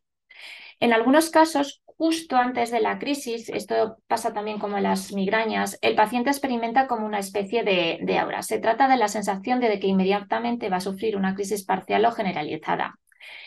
En 0.79 0.93
algunos 0.93 1.29
casos, 1.29 1.81
justo 1.85 2.35
antes 2.35 2.71
de 2.71 2.81
la 2.81 2.97
crisis, 2.97 3.49
esto 3.49 3.97
pasa 4.07 4.33
también 4.33 4.57
como 4.57 4.77
en 4.77 4.83
las 4.83 5.13
migrañas, 5.13 5.77
el 5.81 5.95
paciente 5.95 6.29
experimenta 6.31 6.87
como 6.87 7.05
una 7.05 7.19
especie 7.19 7.63
de, 7.63 7.99
de 8.01 8.17
aura. 8.17 8.41
Se 8.41 8.59
trata 8.59 8.87
de 8.87 8.97
la 8.97 9.07
sensación 9.07 9.59
de 9.59 9.79
que 9.79 9.87
inmediatamente 9.87 10.69
va 10.69 10.77
a 10.77 10.81
sufrir 10.81 11.15
una 11.15 11.35
crisis 11.35 11.63
parcial 11.63 12.05
o 12.05 12.11
generalizada. 12.11 12.95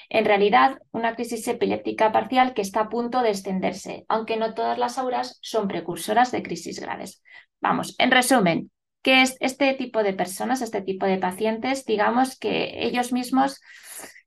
En 0.09 0.25
realidad, 0.25 0.79
una 0.93 1.15
crisis 1.15 1.47
epiléptica 1.49 2.13
parcial 2.13 2.55
que 2.55 2.63
está 2.63 2.81
a 2.81 2.89
punto 2.89 3.23
de 3.23 3.31
extenderse, 3.31 4.05
aunque 4.09 4.37
no 4.37 4.55
todas 4.55 4.79
las 4.79 4.99
auras 4.99 5.39
son 5.43 5.67
precursoras 5.69 6.31
de 6.31 6.43
crisis 6.43 6.81
graves. 6.81 7.23
Vamos, 7.61 7.97
en 7.99 8.11
resumen, 8.11 8.71
que 9.03 9.23
es 9.23 9.37
este 9.41 9.75
tipo 9.75 10.03
de 10.03 10.13
personas, 10.13 10.63
este 10.63 10.83
tipo 10.83 11.07
de 11.07 11.19
pacientes, 11.19 11.85
digamos 11.85 12.39
que 12.39 12.85
ellos 12.85 13.13
mismos 13.13 13.61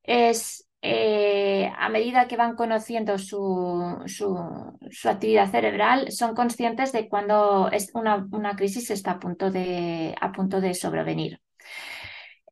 es, 0.04 0.67
eh, 0.82 1.72
a 1.78 1.90
medida 1.90 2.28
que 2.28 2.38
van 2.38 2.56
conociendo 2.56 3.18
su, 3.18 4.04
su, 4.06 5.10
actividad 5.10 5.50
cerebral, 5.50 6.12
son 6.12 6.36
conscientes 6.36 6.92
de 6.92 7.10
cuando 7.10 7.70
es 7.72 7.92
una, 7.94 8.28
una 8.32 8.56
crisis 8.56 8.92
está 8.92 9.12
a 9.12 9.20
punto 9.20 9.50
de, 9.52 10.16
a 10.22 10.32
punto 10.32 10.62
de 10.62 10.74
sobrevenir. 10.74 11.42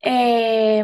Eh, 0.02 0.84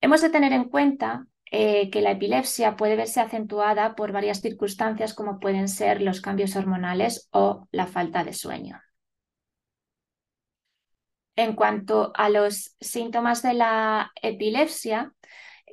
hemos 0.00 0.20
de 0.20 0.30
tener 0.30 0.52
en 0.52 0.64
cuenta 0.64 1.26
eh, 1.54 1.90
que 1.90 2.00
la 2.00 2.12
epilepsia 2.12 2.76
puede 2.76 2.96
verse 2.96 3.20
acentuada 3.20 3.94
por 3.94 4.10
varias 4.10 4.40
circunstancias 4.40 5.12
como 5.12 5.38
pueden 5.38 5.68
ser 5.68 6.00
los 6.00 6.22
cambios 6.22 6.56
hormonales 6.56 7.28
o 7.30 7.68
la 7.72 7.86
falta 7.86 8.24
de 8.24 8.32
sueño. 8.32 8.80
En 11.36 11.54
cuanto 11.54 12.12
a 12.14 12.30
los 12.30 12.74
síntomas 12.80 13.42
de 13.42 13.54
la 13.54 14.12
epilepsia, 14.22 15.12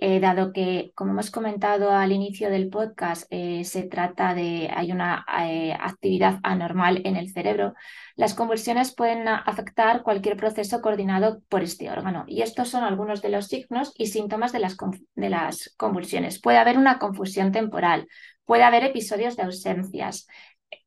eh, 0.01 0.20
dado 0.20 0.53
que, 0.53 0.91
como 0.96 1.12
hemos 1.12 1.32
comentado 1.32 1.91
al 1.91 2.12
inicio 2.12 2.50
del 2.50 2.70
podcast, 2.70 3.27
eh, 3.29 3.63
se 3.65 3.84
trata 3.84 4.34
de, 4.34 4.70
hay 4.74 4.91
una 4.91 5.25
eh, 5.44 5.74
actividad 5.79 6.39
anormal 6.44 7.01
en 7.06 7.15
el 7.18 7.32
cerebro, 7.32 7.74
las 8.15 8.34
convulsiones 8.34 8.96
pueden 8.96 9.27
afectar 9.27 10.01
cualquier 10.03 10.38
proceso 10.38 10.82
coordinado 10.82 11.41
por 11.50 11.63
este 11.63 11.89
órgano. 11.89 12.24
Y 12.27 12.41
estos 12.41 12.70
son 12.70 12.84
algunos 12.84 13.22
de 13.22 13.29
los 13.29 13.48
signos 13.48 13.94
y 13.98 14.08
síntomas 14.08 14.51
de 14.51 14.60
las, 14.60 14.77
de 15.15 15.29
las 15.29 15.74
convulsiones. 15.77 16.41
Puede 16.41 16.58
haber 16.58 16.77
una 16.77 17.00
confusión 17.00 17.51
temporal, 17.51 18.08
puede 18.46 18.63
haber 18.63 18.84
episodios 18.84 19.36
de 19.36 19.44
ausencias, 19.44 20.27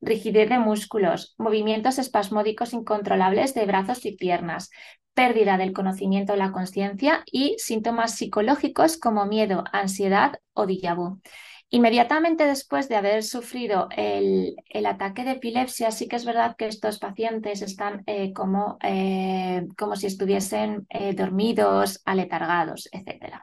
rigidez 0.00 0.48
de 0.48 0.58
músculos, 0.58 1.34
movimientos 1.38 1.98
espasmódicos 1.98 2.72
incontrolables 2.72 3.54
de 3.54 3.66
brazos 3.66 4.04
y 4.04 4.16
piernas, 4.16 4.70
pérdida 5.14 5.56
del 5.58 5.72
conocimiento 5.72 6.32
o 6.32 6.36
la 6.36 6.52
conciencia 6.52 7.22
y 7.26 7.56
síntomas 7.58 8.16
psicológicos 8.16 8.96
como 8.96 9.26
miedo, 9.26 9.64
ansiedad 9.72 10.40
o 10.54 10.66
déjà 10.66 10.94
vu. 10.94 11.20
Inmediatamente 11.74 12.44
después 12.44 12.88
de 12.90 12.96
haber 12.96 13.22
sufrido 13.22 13.88
el, 13.96 14.56
ataque 14.84 15.24
de 15.24 15.32
epilepsia, 15.32 15.90
sí 15.90 16.06
que 16.06 16.16
es 16.16 16.26
verdad 16.26 16.54
que 16.56 16.66
estos 16.66 16.98
pacientes 16.98 17.62
están 17.62 18.02
eh, 18.06 18.34
como, 18.34 18.76
eh, 18.82 19.66
como, 19.78 19.96
si 19.96 20.06
estuviesen 20.06 20.86
eh, 20.90 21.14
dormidos, 21.14 22.02
aletargados, 22.04 22.90
etc. 22.92 23.40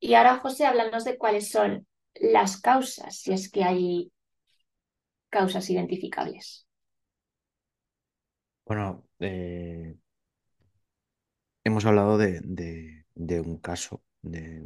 Y 0.00 0.14
ahora, 0.14 0.38
José, 0.38 0.66
háblanos 0.66 1.04
de 1.04 1.18
cuáles 1.18 1.50
son 1.50 1.86
las 2.14 2.60
causas, 2.60 3.14
si 3.16 3.32
es 3.32 3.48
que 3.48 3.62
hay 3.62 4.10
causas 5.30 5.70
identificables. 5.70 6.66
Bueno, 8.66 9.04
eh, 9.18 9.96
hemos 11.64 11.84
hablado 11.84 12.18
de, 12.18 13.04
un 13.44 13.58
caso, 13.58 14.02
de, 14.22 14.64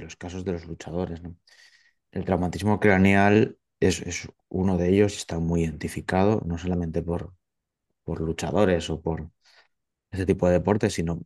los 0.00 0.16
casos 0.16 0.44
de 0.44 0.52
los 0.52 0.66
luchadores. 0.66 1.20
El 2.12 2.24
traumatismo 2.24 2.80
craneal 2.80 3.58
es, 3.80 4.28
uno 4.48 4.78
de 4.78 4.88
ellos 4.90 5.16
está 5.16 5.38
muy 5.38 5.64
identificado, 5.64 6.42
no 6.46 6.58
solamente 6.58 7.02
por, 7.02 7.34
por 8.04 8.20
luchadores 8.20 8.90
o 8.90 9.00
por 9.02 9.30
ese 10.10 10.26
tipo 10.26 10.46
de 10.46 10.54
deportes, 10.54 10.94
sino 10.94 11.22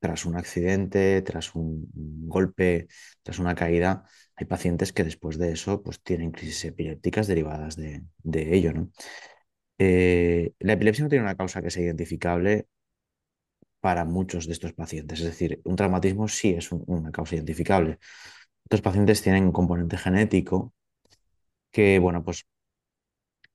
tras 0.00 0.26
un 0.26 0.36
accidente, 0.36 1.22
tras 1.22 1.54
un, 1.54 1.88
golpe, 2.28 2.88
tras 3.22 3.38
una 3.38 3.54
caída, 3.54 4.04
hay 4.36 4.46
pacientes 4.46 4.92
que 4.92 5.04
después 5.04 5.38
de 5.38 5.52
eso 5.52 5.82
pues, 5.82 6.00
tienen 6.02 6.32
crisis 6.32 6.64
epilépticas 6.66 7.26
derivadas 7.26 7.76
de, 7.76 8.04
ello. 8.24 8.72
¿no? 8.72 8.90
Eh, 9.78 10.52
la 10.60 10.74
epilepsia 10.74 11.04
no 11.04 11.08
tiene 11.08 11.24
una 11.24 11.36
causa 11.36 11.62
que 11.62 11.70
sea 11.70 11.84
identificable 11.84 12.68
para 13.80 14.04
muchos 14.04 14.46
de 14.46 14.52
estos 14.54 14.72
pacientes. 14.72 15.20
Es 15.20 15.26
decir, 15.26 15.60
un 15.64 15.76
traumatismo 15.76 16.26
sí 16.28 16.50
es 16.54 16.72
una 16.72 17.12
causa 17.12 17.36
identificable. 17.36 17.98
Estos 18.64 18.80
pacientes 18.82 19.22
tienen 19.22 19.44
un 19.44 19.52
componente 19.52 19.98
genético 19.98 20.74
que, 21.70 21.98
bueno, 21.98 22.24
pues 22.24 22.46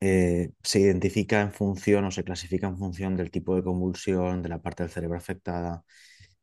eh, 0.01 0.51
se 0.63 0.79
identifica 0.79 1.41
en 1.41 1.51
función 1.51 2.05
o 2.05 2.11
se 2.11 2.23
clasifica 2.23 2.67
en 2.67 2.77
función 2.77 3.15
del 3.17 3.31
tipo 3.31 3.55
de 3.55 3.63
convulsión, 3.63 4.41
de 4.41 4.49
la 4.49 4.61
parte 4.61 4.83
del 4.83 4.91
cerebro 4.91 5.17
afectada 5.17 5.83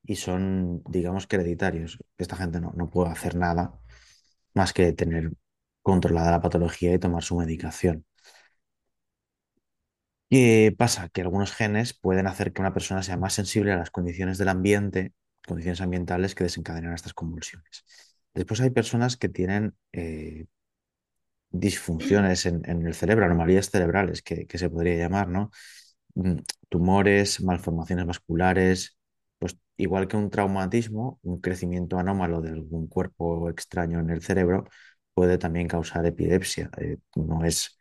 y 0.04 0.16
son, 0.16 0.82
digamos, 0.88 1.26
hereditarios. 1.30 1.98
Esta 2.18 2.36
gente 2.36 2.60
no, 2.60 2.72
no 2.76 2.90
puede 2.90 3.10
hacer 3.10 3.36
nada 3.36 3.80
más 4.56 4.72
que 4.72 4.92
tener 4.92 5.32
controlada 5.82 6.32
la 6.32 6.42
patología 6.42 6.94
y 6.94 6.98
tomar 6.98 7.22
su 7.22 7.36
medicación. 7.36 8.06
¿Qué 10.28 10.74
pasa? 10.76 11.08
Que 11.08 11.20
algunos 11.20 11.52
genes 11.52 11.94
pueden 11.94 12.26
hacer 12.26 12.52
que 12.52 12.60
una 12.60 12.72
persona 12.74 13.02
sea 13.02 13.16
más 13.16 13.34
sensible 13.34 13.72
a 13.72 13.76
las 13.76 13.90
condiciones 13.90 14.38
del 14.38 14.48
ambiente, 14.48 15.12
condiciones 15.46 15.80
ambientales 15.80 16.34
que 16.34 16.44
desencadenan 16.44 16.94
estas 16.94 17.14
convulsiones. 17.14 17.84
Después 18.34 18.60
hay 18.60 18.70
personas 18.70 19.16
que 19.16 19.28
tienen 19.28 19.76
eh, 19.92 20.46
disfunciones 21.50 22.46
en, 22.46 22.64
el 22.66 22.94
cerebro, 22.94 23.24
anomalías 23.26 23.70
cerebrales, 23.70 24.22
que, 24.22 24.46
que, 24.46 24.58
se 24.58 24.68
podría 24.70 24.96
llamar, 24.96 25.28
¿no? 25.28 25.50
Mm, 26.14 26.38
tumores, 26.68 27.42
malformaciones 27.42 28.06
vasculares, 28.06 28.98
pues 29.38 29.56
igual 29.76 30.08
que 30.08 30.16
un 30.16 30.30
traumatismo, 30.30 31.18
un 31.22 31.40
crecimiento 31.40 31.98
anómalo 31.98 32.40
de 32.42 32.50
algún 32.50 32.88
cuerpo 32.88 33.50
extraño 33.50 34.00
en 34.00 34.10
el 34.10 34.22
cerebro 34.22 34.64
puede 35.14 35.38
también 35.38 35.68
causar 35.68 36.06
epilepsia. 36.06 36.70
Eh, 36.78 36.98
no 37.16 37.44
es 37.44 37.78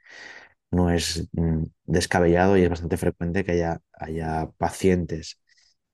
no 0.72 0.90
es 0.92 1.28
mm, 1.34 1.64
descabellado 1.86 2.58
y 2.58 2.64
es 2.64 2.70
bastante 2.70 2.98
frecuente 2.98 3.44
que 3.46 3.54
haya, 3.54 3.82
haya 3.94 4.50
pacientes 4.58 5.42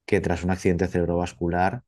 que 0.06 0.22
tras 0.22 0.44
un 0.44 0.52
accidente 0.52 0.88
cerebrovascular 0.88 1.84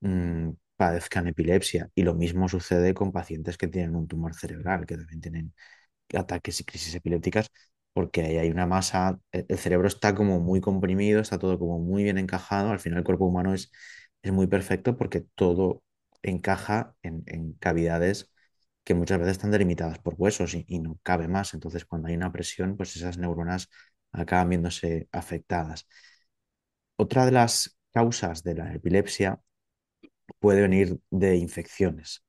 mm, 0.00 0.50
padezcan 0.76 1.28
epilepsia. 1.28 1.90
Y 1.94 2.02
lo 2.02 2.14
mismo 2.14 2.48
sucede 2.48 2.94
con 2.94 3.12
pacientes 3.12 3.56
que 3.58 3.68
tienen 3.68 3.96
un 3.96 4.08
tumor 4.08 4.34
cerebral, 4.34 4.86
que 4.86 4.96
también 4.96 5.20
tienen 5.20 5.54
ataques 6.14 6.60
y 6.60 6.64
crisis 6.64 6.94
epilépticas, 6.96 7.50
porque 7.92 8.22
ahí 8.22 8.38
hay 8.38 8.50
una 8.50 8.66
masa, 8.66 9.20
e, 9.32 9.44
el 9.48 9.58
cerebro 9.58 9.88
está 9.88 10.14
como 10.14 10.40
muy 10.40 10.60
comprimido, 10.60 11.20
está 11.20 11.38
todo 11.38 11.58
como 11.58 11.78
muy 11.78 12.02
bien 12.04 12.18
encajado. 12.18 12.70
Al 12.70 12.80
final 12.80 12.98
el 13.00 13.04
cuerpo 13.04 13.26
humano 13.26 13.54
es, 13.54 13.70
es 14.22 14.32
muy 14.32 14.46
perfecto 14.46 14.96
porque 14.96 15.20
todo 15.34 15.82
encaja 16.22 16.94
en, 17.02 17.54
cavidades 17.60 18.30
que 18.84 18.94
muchas 18.94 19.18
veces 19.18 19.32
están 19.32 19.50
delimitadas 19.52 19.98
por 19.98 20.14
huesos 20.18 20.54
y, 20.54 20.78
no 20.80 20.98
cabe 21.02 21.28
más. 21.28 21.54
Entonces, 21.54 21.84
cuando 21.84 22.08
hay 22.08 22.14
una 22.16 22.32
presión, 22.32 22.76
pues 22.76 22.96
esas 22.96 23.18
neuronas 23.18 23.68
acaban 24.12 24.48
viéndose 24.48 25.08
afectadas. 25.12 25.86
Otra 26.96 27.26
de 27.26 27.32
las 27.32 27.78
causas 27.92 28.42
de 28.42 28.54
la 28.54 28.74
epilepsia 28.74 29.40
puede 30.38 30.62
venir 30.62 30.98
de 31.10 31.36
infecciones. 31.36 32.24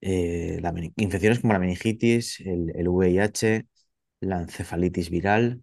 Eh, 0.00 0.60
infecciones 0.96 1.40
como 1.40 1.52
la 1.54 1.58
meningitis, 1.58 2.40
el, 2.40 2.72
el 2.76 2.88
VIH, 2.88 3.66
la 4.20 4.40
encefalitis 4.40 5.10
viral 5.10 5.62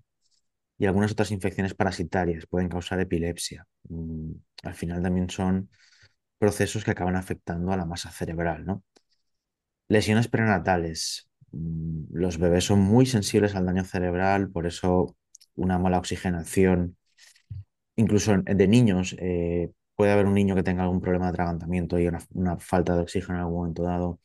y 0.78 0.86
algunas 0.86 1.12
otras 1.12 1.32
infecciones 1.32 1.74
parasitarias 1.74 2.46
pueden 2.48 2.70
causar 2.70 3.00
epilepsia. 3.00 3.68
Mm, 3.90 4.32
al 4.64 4.76
final 4.76 5.02
también 5.04 5.30
son 5.30 5.70
procesos 6.38 6.84
que 6.84 6.92
acaban 6.92 7.16
afectando 7.16 7.72
a 7.72 7.78
la 7.78 7.86
masa 7.86 8.12
cerebral, 8.12 8.66
¿no? 8.66 8.84
Lesiones 9.88 10.28
prenatales. 10.28 11.30
Mm, 11.52 12.06
los 12.12 12.38
bebés 12.38 12.66
son 12.66 12.80
muy 12.80 13.06
sensibles 13.06 13.56
al 13.56 13.66
daño 13.66 13.84
cerebral, 13.86 14.50
por 14.50 14.66
eso 14.68 15.16
una 15.56 15.80
mala 15.80 16.00
oxigenación, 16.00 16.98
incluso 17.96 18.38
de 18.38 18.68
niños, 18.68 19.16
eh, 19.20 19.72
puede 19.96 20.12
haber 20.12 20.26
un 20.26 20.34
niño 20.34 20.56
que 20.56 20.64
tenga 20.64 20.84
algún 20.84 21.02
problema 21.02 21.26
de 21.26 21.32
atragantamiento 21.32 22.00
y 22.00 22.08
una, 22.08 22.58
falta 22.58 22.96
de 22.96 23.02
oxígeno 23.02 23.36
en 23.36 23.42
algún 23.42 23.58
momento 23.58 23.84
dado, 23.84 24.20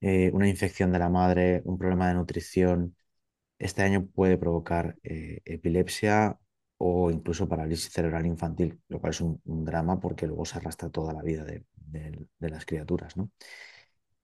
eh, 0.00 0.30
una 0.34 0.48
infección 0.48 0.92
de 0.92 0.98
la 0.98 1.10
madre, 1.10 1.62
un 1.64 1.78
problema 1.78 2.08
de 2.08 2.14
nutrición. 2.14 2.96
Este 3.60 3.82
daño 3.82 4.06
puede 4.06 4.38
provocar 4.38 4.96
eh, 5.04 5.40
epilepsia 5.44 6.38
o 6.78 7.10
incluso 7.10 7.48
parálisis 7.48 7.92
cerebral 7.92 8.26
infantil, 8.26 8.80
lo 8.88 9.00
cual 9.00 9.10
es 9.10 9.20
un, 9.20 9.40
drama 9.44 10.00
porque 10.00 10.26
luego 10.26 10.44
se 10.46 10.58
arrastra 10.58 10.88
toda 10.88 11.12
la 11.12 11.22
vida 11.22 11.44
de, 11.44 11.64
de 11.86 12.50
las 12.50 12.64
criaturas. 12.66 13.16
¿no? 13.16 13.30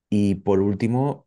Y 0.09 0.37
por 0.37 0.61
último, 0.61 1.27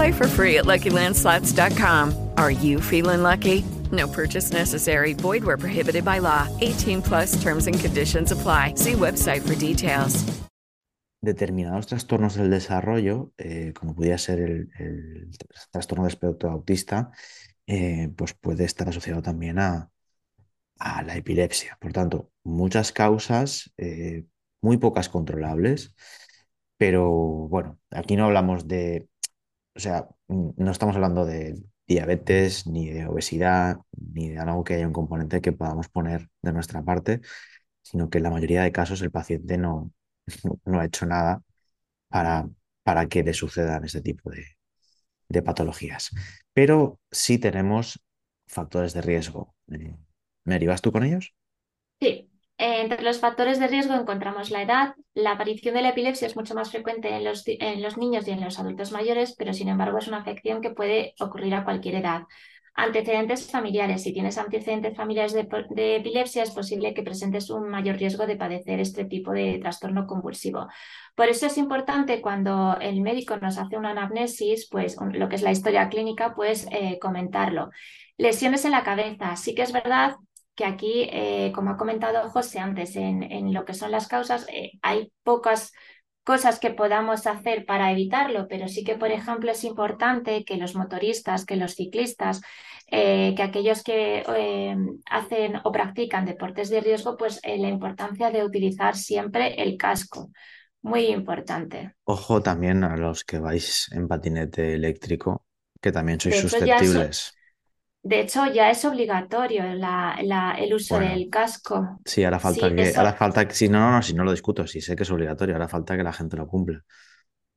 Play 0.00 0.12
for 0.12 0.28
free 0.28 0.56
at 0.56 0.64
LuckyLandSlots.com. 0.64 2.30
Are 2.38 2.50
you 2.50 2.80
feeling 2.80 3.22
lucky? 3.22 3.64
No 3.92 4.08
purchase 4.08 4.50
necessary. 4.50 5.12
Void 5.12 5.44
where 5.44 5.58
prohibited 5.58 6.06
by 6.06 6.20
law. 6.20 6.48
18 6.62 7.02
plus 7.02 7.42
terms 7.42 7.66
and 7.66 7.78
conditions 7.78 8.32
apply. 8.32 8.76
See 8.76 8.94
website 8.96 9.42
for 9.46 9.54
details. 9.54 10.24
determinados 11.22 11.86
trastornos 11.86 12.34
del 12.34 12.48
desarrollo, 12.48 13.32
eh, 13.36 13.74
como 13.74 13.94
podría 13.94 14.16
ser 14.16 14.40
el, 14.40 14.70
el 14.78 15.30
trastorno 15.70 16.04
del 16.04 16.14
espectro 16.14 16.50
autista, 16.50 17.10
eh, 17.66 18.08
pues 18.16 18.32
puede 18.32 18.64
estar 18.64 18.88
asociado 18.88 19.20
también 19.20 19.58
a, 19.58 19.90
a 20.78 21.02
la 21.02 21.14
epilepsia. 21.14 21.76
Por 21.78 21.92
tanto, 21.92 22.30
muchas 22.42 22.90
causas, 22.92 23.70
eh, 23.76 24.24
muy 24.62 24.78
pocas 24.78 25.10
controlables, 25.10 25.94
pero 26.78 27.10
bueno, 27.50 27.78
aquí 27.90 28.16
no 28.16 28.24
hablamos 28.24 28.66
de, 28.66 29.09
o 29.76 29.80
sea, 29.80 30.08
no 30.28 30.70
estamos 30.70 30.94
hablando 30.96 31.24
de 31.26 31.62
diabetes, 31.86 32.66
ni 32.66 32.88
de 32.90 33.06
obesidad, 33.06 33.78
ni 33.92 34.28
de 34.30 34.38
algo 34.38 34.64
que 34.64 34.74
haya 34.74 34.86
un 34.86 34.92
componente 34.92 35.40
que 35.40 35.52
podamos 35.52 35.88
poner 35.88 36.28
de 36.42 36.52
nuestra 36.52 36.82
parte, 36.82 37.20
sino 37.82 38.10
que 38.10 38.18
en 38.18 38.24
la 38.24 38.30
mayoría 38.30 38.62
de 38.62 38.72
casos 38.72 39.02
el 39.02 39.10
paciente 39.10 39.58
no, 39.58 39.92
no 40.64 40.80
ha 40.80 40.86
hecho 40.86 41.06
nada 41.06 41.42
para, 42.08 42.48
para 42.84 43.08
que 43.08 43.22
le 43.24 43.34
sucedan 43.34 43.84
este 43.84 44.02
tipo 44.02 44.30
de, 44.30 44.44
de 45.28 45.42
patologías. 45.42 46.10
Pero 46.52 47.00
sí 47.10 47.38
tenemos 47.38 48.00
factores 48.48 48.92
de 48.94 49.02
riesgo. 49.02 49.54
Eh, 49.72 49.96
¿Me 50.44 50.66
vas 50.66 50.82
tú 50.82 50.92
con 50.92 51.04
ellos? 51.04 51.34
Sí, 52.00 52.29
entre 52.62 53.02
los 53.02 53.20
factores 53.20 53.58
de 53.58 53.68
riesgo 53.68 53.94
encontramos 53.94 54.50
la 54.50 54.60
edad. 54.60 54.94
La 55.14 55.32
aparición 55.32 55.74
de 55.74 55.80
la 55.80 55.88
epilepsia 55.88 56.26
es 56.26 56.36
mucho 56.36 56.54
más 56.54 56.70
frecuente 56.70 57.08
en 57.08 57.24
los, 57.24 57.46
niños 57.96 58.28
y 58.28 58.32
en 58.32 58.44
los 58.44 58.58
adultos 58.58 58.92
mayores, 58.92 59.34
pero 59.38 59.54
sin 59.54 59.68
embargo 59.68 59.96
es 59.96 60.08
una 60.08 60.18
afección 60.18 60.60
que 60.60 60.68
puede 60.68 61.14
ocurrir 61.20 61.54
a 61.54 61.64
cualquier 61.64 61.94
edad. 61.94 62.24
Antecedentes 62.74 63.50
familiares. 63.50 64.02
Si 64.02 64.12
tienes 64.12 64.36
antecedentes 64.36 64.94
familiares 64.94 65.32
de, 65.32 65.48
de, 65.70 65.96
epilepsia, 65.96 66.42
es 66.42 66.50
posible 66.50 66.92
que 66.92 67.02
presentes 67.02 67.48
un 67.48 67.70
mayor 67.70 67.96
riesgo 67.96 68.26
de 68.26 68.36
padecer 68.36 68.78
este 68.78 69.06
tipo 69.06 69.32
de 69.32 69.58
trastorno 69.58 70.06
convulsivo. 70.06 70.68
Por 71.14 71.28
eso 71.28 71.46
es 71.46 71.56
importante 71.56 72.20
cuando 72.20 72.76
el 72.78 73.00
médico 73.00 73.38
nos 73.38 73.56
hace 73.56 73.78
una 73.78 73.92
anamnesis, 73.92 74.68
pues 74.70 74.98
lo 75.00 75.30
que 75.30 75.36
es 75.36 75.42
la 75.42 75.50
historia 75.50 75.88
clínica, 75.88 76.34
pues 76.34 76.66
eh, 76.70 76.98
comentarlo. 77.00 77.70
Lesiones 78.18 78.66
en 78.66 78.72
la 78.72 78.84
cabeza. 78.84 79.34
Sí 79.36 79.54
que 79.54 79.62
es 79.62 79.72
verdad 79.72 80.16
que 80.60 80.66
aquí, 80.66 81.08
eh, 81.10 81.52
como 81.54 81.70
ha 81.70 81.78
comentado 81.78 82.28
José 82.28 82.58
antes, 82.58 82.94
en, 82.96 83.22
en, 83.22 83.54
lo 83.54 83.64
que 83.64 83.72
son 83.72 83.90
las 83.90 84.08
causas, 84.08 84.46
eh, 84.52 84.72
hay 84.82 85.10
pocas 85.22 85.72
cosas 86.22 86.60
que 86.60 86.70
podamos 86.70 87.26
hacer 87.26 87.64
para 87.64 87.90
evitarlo, 87.90 88.46
pero 88.46 88.68
sí 88.68 88.84
que, 88.84 88.96
por 88.96 89.10
ejemplo, 89.10 89.50
es 89.50 89.64
importante 89.64 90.44
que 90.44 90.58
los 90.58 90.74
motoristas, 90.74 91.46
que 91.46 91.56
los 91.56 91.76
ciclistas, 91.76 92.42
eh, 92.88 93.32
que 93.34 93.42
aquellos 93.42 93.82
que 93.82 94.22
eh, 94.36 94.76
hacen 95.10 95.56
o 95.64 95.72
practican 95.72 96.26
deportes 96.26 96.68
de 96.68 96.82
riesgo, 96.82 97.16
pues 97.16 97.40
eh, 97.42 97.56
la 97.56 97.68
importancia 97.68 98.30
de 98.30 98.44
utilizar 98.44 98.96
siempre 98.96 99.62
el 99.62 99.78
casco. 99.78 100.30
Muy 100.82 101.06
importante. 101.06 101.94
Ojo 102.04 102.42
también 102.42 102.84
a 102.84 102.98
los 102.98 103.24
que 103.24 103.38
vais 103.38 103.88
en 103.92 104.06
patinete 104.06 104.74
eléctrico, 104.74 105.46
que 105.80 105.90
también 105.90 106.20
sois 106.20 106.38
susceptibles. 106.38 107.34
De 108.02 108.20
hecho, 108.20 108.46
ya 108.52 108.70
es 108.70 108.84
obligatorio 108.84 109.64
la, 109.74 110.18
la, 110.22 110.52
el 110.52 110.74
uso 110.74 110.98
bueno, 110.98 111.00
del 111.00 111.28
casco. 111.30 112.00
Sí, 112.04 112.24
ahora 112.24 112.40
falta 112.40 112.66
Sí, 112.66 112.74
que, 112.74 112.94
eso- 112.94 112.96
ahora 112.96 113.14
falta 113.14 113.48
que, 113.48 113.54
si 113.54 113.68
no, 113.68 113.80
no, 113.80 113.92
no, 113.92 114.02
si 114.02 114.14
no 114.14 114.24
lo 114.24 114.32
discuto, 114.32 114.66
sí 114.66 114.80
sé 114.80 114.96
que 114.96 115.04
es 115.04 115.10
obligatorio, 115.12 115.54
ahora 115.56 115.68
falta 115.68 115.96
que 115.96 116.04
la 116.04 116.12
gente 116.14 116.36
lo 116.36 116.48
cumpla. 116.48 116.84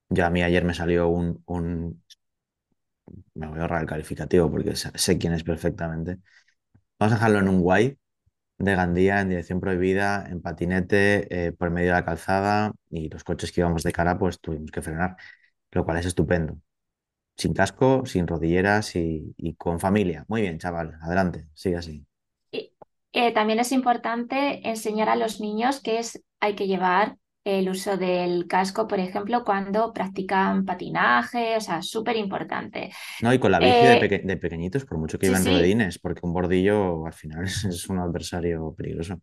Ya 0.09 0.27
a 0.27 0.29
mí 0.31 0.43
ayer 0.43 0.65
me 0.65 0.73
salió 0.75 1.09
un, 1.09 1.43
un, 1.47 2.03
me 3.33 3.47
voy 3.47 3.59
a 3.59 3.61
ahorrar 3.63 3.81
el 3.81 3.87
calificativo 3.87 4.49
porque 4.51 4.75
sé, 4.75 4.91
sé 4.95 5.17
quién 5.17 5.33
es 5.33 5.43
perfectamente. 5.43 6.19
Vamos 6.99 7.13
a 7.13 7.15
dejarlo 7.17 7.39
en 7.39 7.49
un 7.49 7.61
guay 7.61 7.97
de 8.59 8.75
Gandía 8.75 9.21
en 9.21 9.29
dirección 9.29 9.59
prohibida, 9.61 10.25
en 10.29 10.41
patinete, 10.41 11.47
eh, 11.47 11.51
por 11.53 11.71
medio 11.71 11.89
de 11.89 11.93
la 11.95 12.05
calzada 12.05 12.73
y 12.89 13.09
los 13.09 13.23
coches 13.25 13.51
que 13.51 13.61
íbamos 13.61 13.83
de 13.83 13.91
cara, 13.93 14.17
pues 14.19 14.39
tuvimos 14.41 14.71
que 14.71 14.81
frenar, 14.81 15.17
lo 15.71 15.85
cual 15.85 15.97
es 15.99 16.07
estupendo. 16.07 16.59
Sin 17.37 17.53
casco, 17.53 18.05
sin 18.07 18.25
rodilleras 18.27 18.95
y, 18.95 19.35
y 19.37 19.53
con 19.55 19.79
familia. 19.79 20.25
Muy 20.27 20.41
bien, 20.41 20.57
chaval, 20.59 20.97
adelante, 21.01 21.47
sigue 21.53 21.77
así. 21.77 22.05
Y, 22.51 22.73
eh, 23.13 23.33
también 23.33 23.59
es 23.59 23.71
importante 23.71 24.67
enseñar 24.67 25.09
a 25.09 25.15
los 25.15 25.39
niños 25.41 25.81
que 25.81 25.99
es, 25.99 26.23
hay 26.39 26.55
que 26.55 26.67
llevar 26.67 27.17
el 27.45 27.69
uso 27.69 27.97
del 27.97 28.47
casco, 28.47 28.87
por 28.87 28.99
ejemplo, 28.99 29.43
cuando 29.43 29.91
practican 29.93 30.65
patinaje, 30.65 31.57
o 31.57 31.61
sea, 31.61 31.81
súper 31.81 32.15
importante. 32.17 32.91
No, 33.19 33.33
y 33.33 33.39
con 33.39 33.51
la 33.51 33.59
bici 33.61 33.85
de, 33.85 33.97
Eh, 33.97 34.01
peque- 34.01 34.21
de 34.23 34.37
pequeñitos, 34.37 34.85
por 34.85 34.97
mucho 34.97 35.17
que 35.17 35.27
iban 35.27 35.45
sí, 35.45 35.45
ruedines, 35.45 35.97
porque 35.99 36.21
un 36.23 36.33
bordillo 36.33 37.05
al 37.05 37.13
final 37.13 37.45
es, 37.45 37.63
es 37.65 37.87
un 37.89 37.99
adversario 37.99 38.73
peligroso. 38.75 39.21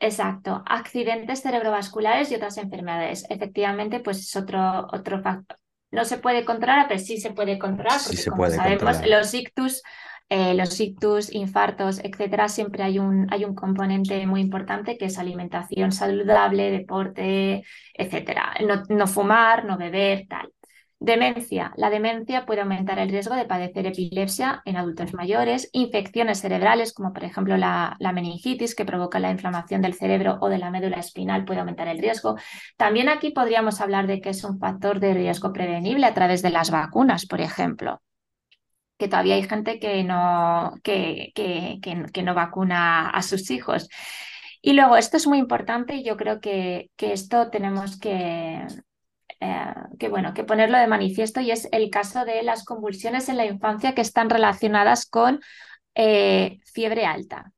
exacto. 0.00 0.62
Accidentes 0.66 1.42
cerebrovasculares 1.42 2.30
y 2.30 2.34
otras 2.36 2.56
enfermedades. 2.58 3.24
Efectivamente, 3.30 4.00
pues 4.00 4.18
es 4.20 4.36
otro, 4.36 4.86
otro 4.92 5.22
factor. 5.22 5.58
No 5.90 6.04
se 6.04 6.18
puede 6.18 6.44
controlar, 6.44 6.86
pero 6.88 7.00
sí 7.00 7.18
se 7.20 7.32
puede 7.32 7.58
controlar, 7.58 8.00
Sí 8.00 8.16
porque 8.16 8.22
se 8.22 8.30
como 8.30 8.44
puede 8.44 8.50
sabemos, 8.50 9.00
controlar. 9.00 9.08
los 9.08 9.34
ictus, 9.34 9.82
eh, 10.28 10.54
los 10.54 10.78
ictus, 10.80 11.32
infartos, 11.32 11.98
etcétera, 12.04 12.48
siempre 12.48 12.82
hay 12.84 12.98
un, 13.00 13.26
hay 13.32 13.44
un 13.44 13.54
componente 13.54 14.26
muy 14.26 14.40
importante 14.40 14.96
que 14.96 15.06
es 15.06 15.18
alimentación 15.18 15.90
saludable, 15.92 16.70
deporte, 16.70 17.64
etcétera. 17.94 18.54
No, 18.66 18.82
no 18.88 19.06
fumar, 19.08 19.64
no 19.64 19.76
beber, 19.78 20.26
tal. 20.28 20.52
Demencia. 21.02 21.72
La 21.76 21.88
demencia 21.88 22.44
puede 22.44 22.60
aumentar 22.60 22.98
el 22.98 23.08
riesgo 23.08 23.34
de 23.34 23.46
padecer 23.46 23.86
epilepsia 23.86 24.60
en 24.66 24.76
adultos 24.76 25.14
mayores, 25.14 25.70
infecciones 25.72 26.40
cerebrales, 26.40 26.92
como 26.92 27.14
por 27.14 27.24
ejemplo 27.24 27.56
la, 27.56 27.96
meningitis, 27.98 28.74
que 28.74 28.84
provoca 28.84 29.18
la 29.18 29.30
inflamación 29.30 29.80
del 29.80 29.94
cerebro 29.94 30.36
o 30.42 30.50
de 30.50 30.58
la 30.58 30.70
médula 30.70 30.98
espinal, 30.98 31.46
puede 31.46 31.60
aumentar 31.60 31.88
el 31.88 31.98
riesgo. 31.98 32.36
También 32.76 33.08
aquí 33.08 33.30
podríamos 33.30 33.80
hablar 33.80 34.06
de 34.06 34.20
que 34.20 34.28
es 34.28 34.44
un 34.44 34.58
factor 34.58 35.00
de 35.00 35.14
riesgo 35.14 35.54
prevenible 35.54 36.04
a 36.04 36.12
través 36.12 36.42
de 36.42 36.50
las 36.50 36.70
vacunas, 36.70 37.26
por 37.26 37.40
ejemplo 37.40 38.02
que 38.98 39.08
todavía 39.08 39.36
hay 39.36 39.44
gente 39.44 39.78
que 39.78 40.04
no, 40.04 40.74
que, 40.82 41.32
que, 41.34 41.80
que 41.80 42.22
no 42.22 42.34
vacuna 42.34 43.08
a 43.08 43.22
sus 43.22 43.50
hijos. 43.50 43.88
Y 44.60 44.74
luego, 44.74 44.98
esto 44.98 45.16
es 45.16 45.26
muy 45.26 45.38
importante 45.38 45.94
y 45.94 46.04
yo 46.04 46.18
creo 46.18 46.38
que, 46.38 46.90
que 46.96 47.14
esto 47.14 47.48
tenemos 47.50 47.98
que, 47.98 48.66
eh, 49.40 49.74
que, 49.98 50.08
bueno, 50.08 50.34
que 50.34 50.44
ponerlo 50.44 50.78
de 50.78 50.86
manifiesto 50.86 51.40
y 51.40 51.50
es 51.50 51.68
el 51.72 51.90
caso 51.90 52.24
de 52.24 52.42
las 52.42 52.64
convulsiones 52.64 53.28
en 53.28 53.36
la 53.36 53.46
infancia 53.46 53.94
que 53.94 54.02
están 54.02 54.30
relacionadas 54.30 55.06
con 55.06 55.40
eh, 55.94 56.60
fiebre 56.64 57.06
alta. 57.06 57.52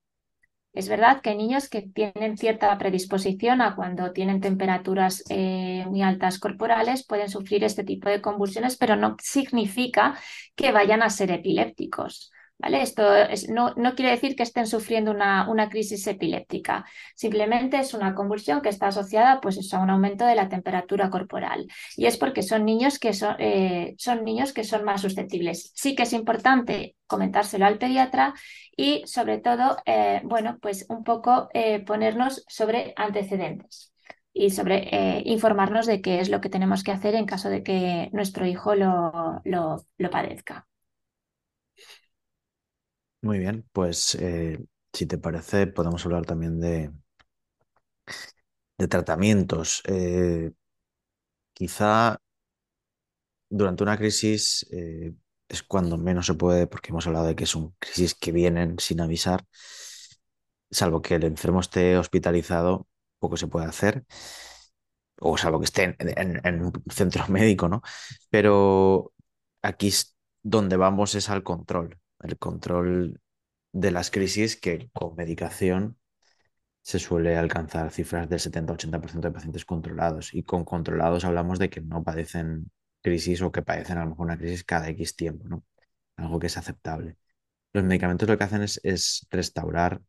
Es 0.73 0.89
verdad 0.89 1.21
que 1.21 1.35
niños 1.35 1.69
que 1.69 1.83
tienen 1.83 2.39
cierta 2.39 2.77
predisposición 2.79 3.61
a 3.61 3.77
cuando 3.77 4.13
tienen 4.13 4.41
temperaturas 4.41 5.23
eh, 5.29 5.85
muy 5.87 6.01
altas 6.01 6.39
corporales, 6.39 7.07
pueden 7.07 7.29
sufrir 7.29 7.63
este 7.63 7.85
tipo 7.85 8.09
de 8.09 8.23
convulsiones, 8.23 8.79
pero 8.79 8.97
no 8.97 9.17
significa 9.21 10.19
que 10.55 10.73
vayan 10.73 11.03
a 11.03 11.11
ser 11.11 11.31
epilépticos. 11.31 12.33
Esto 12.63 13.15
es, 13.15 13.49
no, 13.49 13.75
quiere 13.97 14.13
decir 14.13 14.37
que 14.37 14.45
estén 14.45 14.67
sufriendo 14.67 15.11
una, 15.11 15.69
crisis 15.69 16.07
epiléptica, 16.07 16.85
simplemente 17.15 17.79
es 17.79 17.93
una 17.93 18.15
convulsión 18.15 18.61
que 18.63 18.69
está 18.69 18.89
asociada 18.89 19.41
pues, 19.41 19.73
a 19.73 19.81
un 19.81 19.91
aumento 19.91 20.25
de 20.25 20.37
la 20.37 20.49
temperatura 20.49 21.11
corporal. 21.11 21.67
Y 21.97 22.07
es 22.07 22.17
porque 22.17 22.43
son 22.43 22.65
niños 22.65 22.99
que 22.99 23.15
son, 23.15 23.37
eh, 23.39 23.95
son 23.99 24.25
niños 24.25 24.53
que 24.53 24.65
son 24.65 24.85
más 24.85 25.01
susceptibles. 25.01 25.73
Sí 25.75 25.95
que 25.97 26.05
es 26.05 26.13
importante 26.13 26.97
comentárselo 27.07 27.67
al 27.67 27.79
pediatra 27.79 28.35
y 28.77 29.03
sobre 29.07 29.39
todo, 29.39 29.77
eh, 29.85 30.21
bueno, 30.25 30.59
pues 30.61 30.87
un 30.89 31.05
poco 31.05 31.49
eh, 31.55 31.81
ponernos 31.81 32.45
sobre 32.49 32.95
antecedentes 32.97 33.93
y 34.33 34.51
sobre 34.51 35.23
informarnos 35.27 35.87
de 35.87 36.01
qué 36.01 36.21
es 36.21 36.31
lo 36.31 36.41
que 36.41 36.49
tenemos 36.49 36.83
que 36.83 36.93
hacer 36.93 37.15
en 37.15 37.27
caso 37.27 37.51
de 37.51 37.63
que 37.63 38.09
nuestro 38.13 38.47
hijo 38.47 38.75
lo, 38.75 39.43
lo 39.45 40.11
padezca. 40.11 40.67
Muy 43.23 43.39
bien, 43.39 43.65
pues 43.73 44.15
eh, 44.17 44.65
si 44.93 45.07
te 45.07 45.17
parece, 45.19 45.67
podemos 45.69 46.05
hablar 46.07 46.25
también 46.27 46.61
de, 46.61 46.91
de 48.79 48.89
tratamientos. 48.89 49.83
Eh, 49.87 50.53
quizá 51.55 52.19
durante 53.51 53.83
una 53.83 53.97
crisis 53.99 54.67
eh, 54.73 55.13
es 55.49 55.63
cuando 55.63 55.99
menos 55.99 56.27
se 56.27 56.35
puede, 56.35 56.67
porque 56.67 56.91
hemos 56.91 57.07
hablado 57.07 57.27
de 57.27 57.37
que 57.37 57.47
son 57.47 57.75
crisis 57.79 58.15
que 58.15 58.33
vienen 58.33 58.77
sin 58.79 59.01
avisar, 59.01 59.45
salvo 60.71 61.03
que 61.03 61.15
el 61.17 61.25
enfermo 61.25 61.61
esté 61.61 61.97
hospitalizado, 61.99 62.89
poco 63.19 63.37
se 63.37 63.47
puede 63.49 63.67
hacer, 63.67 64.05
o 65.21 65.37
salvo 65.39 65.59
que 65.61 65.65
esté 65.71 65.83
en, 65.85 65.97
en, 66.01 66.41
en 66.47 66.63
un 66.65 66.73
centro 66.91 67.27
médico, 67.29 67.69
¿no? 67.69 67.83
Pero 68.31 69.13
aquí 69.63 69.89
es 69.89 70.17
donde 70.43 70.77
vamos 70.77 71.15
es 71.15 71.29
al 71.31 71.43
control, 71.43 71.99
el 72.23 72.39
control 72.39 73.21
de 73.73 73.91
las 73.91 74.11
crisis 74.11 74.57
que 74.57 74.91
con 74.93 75.17
medicación 75.17 75.99
se 76.83 76.99
suele 76.99 77.37
alcanzar 77.37 77.91
cifras 77.93 78.29
del 78.29 78.41
70-80% 78.41 79.29
de 79.29 79.33
pacientes 79.33 79.65
controlados. 79.65 80.35
Y 80.35 80.43
con 80.43 80.65
controlados 80.65 81.25
hablamos 81.25 81.59
de 81.59 81.71
que 81.71 81.81
no 81.81 82.03
padecen 82.03 82.71
crisis 83.03 83.43
o 83.43 83.53
que 83.53 83.63
padecen 83.63 83.99
a 83.99 84.05
lo 84.05 84.11
mejor 84.11 84.27
una 84.27 84.39
crisis 84.39 84.65
cada 84.65 84.89
X 84.91 85.17
tiempo, 85.17 85.49
¿no? 85.49 85.65
Algo 86.17 86.39
que 86.39 86.49
es 86.49 86.57
aceptable. 86.59 87.17
Los 87.73 87.85
medicamentos 87.85 88.29
lo 88.29 88.39
que 88.39 88.45
hacen 88.45 88.63
es, 88.63 88.81
es 88.85 89.27
restaurar 89.31 90.03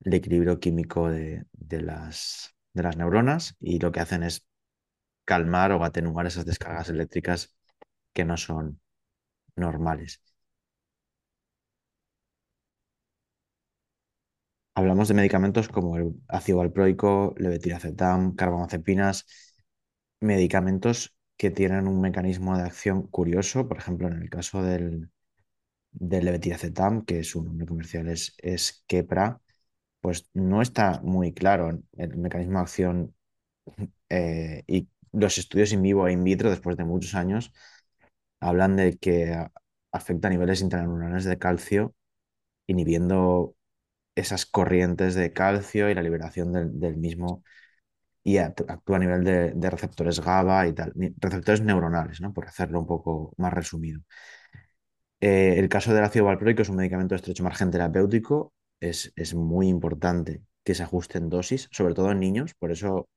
el 0.00 0.14
equilibrio 0.14 0.60
químico 0.60 1.10
de, 1.10 1.44
de, 1.52 1.82
las, 1.82 2.54
de 2.74 2.82
las 2.82 2.96
neuronas 2.96 3.56
y 3.60 3.78
lo 3.78 3.92
que 3.92 4.00
hacen 4.00 4.22
es 4.22 4.46
calmar 5.24 5.72
o 5.72 5.84
atenuar 5.84 6.26
esas 6.26 6.46
descargas 6.46 6.88
eléctricas 6.88 7.56
que 8.12 8.24
no 8.24 8.36
son 8.36 8.80
normales. 9.56 10.22
Hablamos 14.78 15.08
de 15.08 15.14
medicamentos 15.14 15.68
como 15.68 15.96
el 15.96 16.14
ácido 16.28 16.58
valproico, 16.58 17.34
levetiracetam, 17.36 18.36
carbamazepinas, 18.36 19.26
medicamentos 20.20 21.16
que 21.36 21.50
tienen 21.50 21.88
un 21.88 22.00
mecanismo 22.00 22.56
de 22.56 22.62
acción 22.62 23.08
curioso, 23.08 23.66
por 23.66 23.78
ejemplo, 23.78 24.06
en 24.06 24.22
el 24.22 24.30
caso 24.30 24.62
del, 24.62 25.10
del 25.90 26.26
levetiracetam, 26.26 27.04
que 27.04 27.24
su 27.24 27.42
nombre 27.42 27.66
comercial 27.66 28.08
es, 28.08 28.36
es 28.38 28.84
Kepra, 28.86 29.40
pues 30.00 30.30
no 30.32 30.62
está 30.62 31.00
muy 31.02 31.34
claro 31.34 31.82
el 31.96 32.16
mecanismo 32.16 32.60
de 32.60 32.62
acción 32.62 33.14
eh, 34.10 34.62
y 34.68 34.88
los 35.10 35.38
estudios 35.38 35.72
in 35.72 35.82
vivo 35.82 36.06
e 36.06 36.12
in 36.12 36.22
vitro 36.22 36.50
después 36.50 36.76
de 36.76 36.84
muchos 36.84 37.16
años 37.16 37.52
hablan 38.38 38.76
de 38.76 38.96
que 38.96 39.44
afecta 39.90 40.28
a 40.28 40.30
niveles 40.30 40.60
intraneuronales 40.60 41.24
de 41.24 41.36
calcio, 41.38 41.96
inhibiendo 42.68 43.56
esas 44.20 44.46
corrientes 44.46 45.14
de 45.14 45.32
calcio 45.32 45.90
y 45.90 45.94
la 45.94 46.02
liberación 46.02 46.52
del, 46.52 46.96
mismo 46.96 47.42
y 48.24 48.36
act- 48.36 48.66
actúa 48.68 48.96
a 48.96 49.00
nivel 49.00 49.24
de, 49.24 49.52
de 49.52 49.70
receptores 49.70 50.20
GABA 50.20 50.68
y 50.68 50.74
tal, 50.74 50.92
receptores 51.18 51.62
neuronales. 51.62 52.20
Por 52.34 52.46
hacerlo 52.48 52.80
un 52.80 52.86
poco 52.86 53.34
más 53.38 53.52
resumido. 53.52 54.02
Eh, 55.20 55.56
el 55.58 55.68
caso 55.68 55.92
del 55.94 56.04
ácido 56.04 56.26
valproico 56.26 56.62
es 56.62 56.68
un 56.68 56.76
medicamento 56.76 57.14
de 57.14 57.16
estrecho 57.16 57.42
margen 57.44 57.70
terapéutico, 57.70 58.52
es, 58.80 59.12
muy 59.34 59.68
importante 59.68 60.42
que 60.64 60.74
se 60.74 60.82
ajuste 60.84 61.18
en 61.18 61.28
dosis, 61.28 61.68
sobre 61.72 61.94
todo 61.94 62.12
en 62.12 62.20
niños, 62.20 62.54
por 62.54 62.70
eso, 62.70 63.08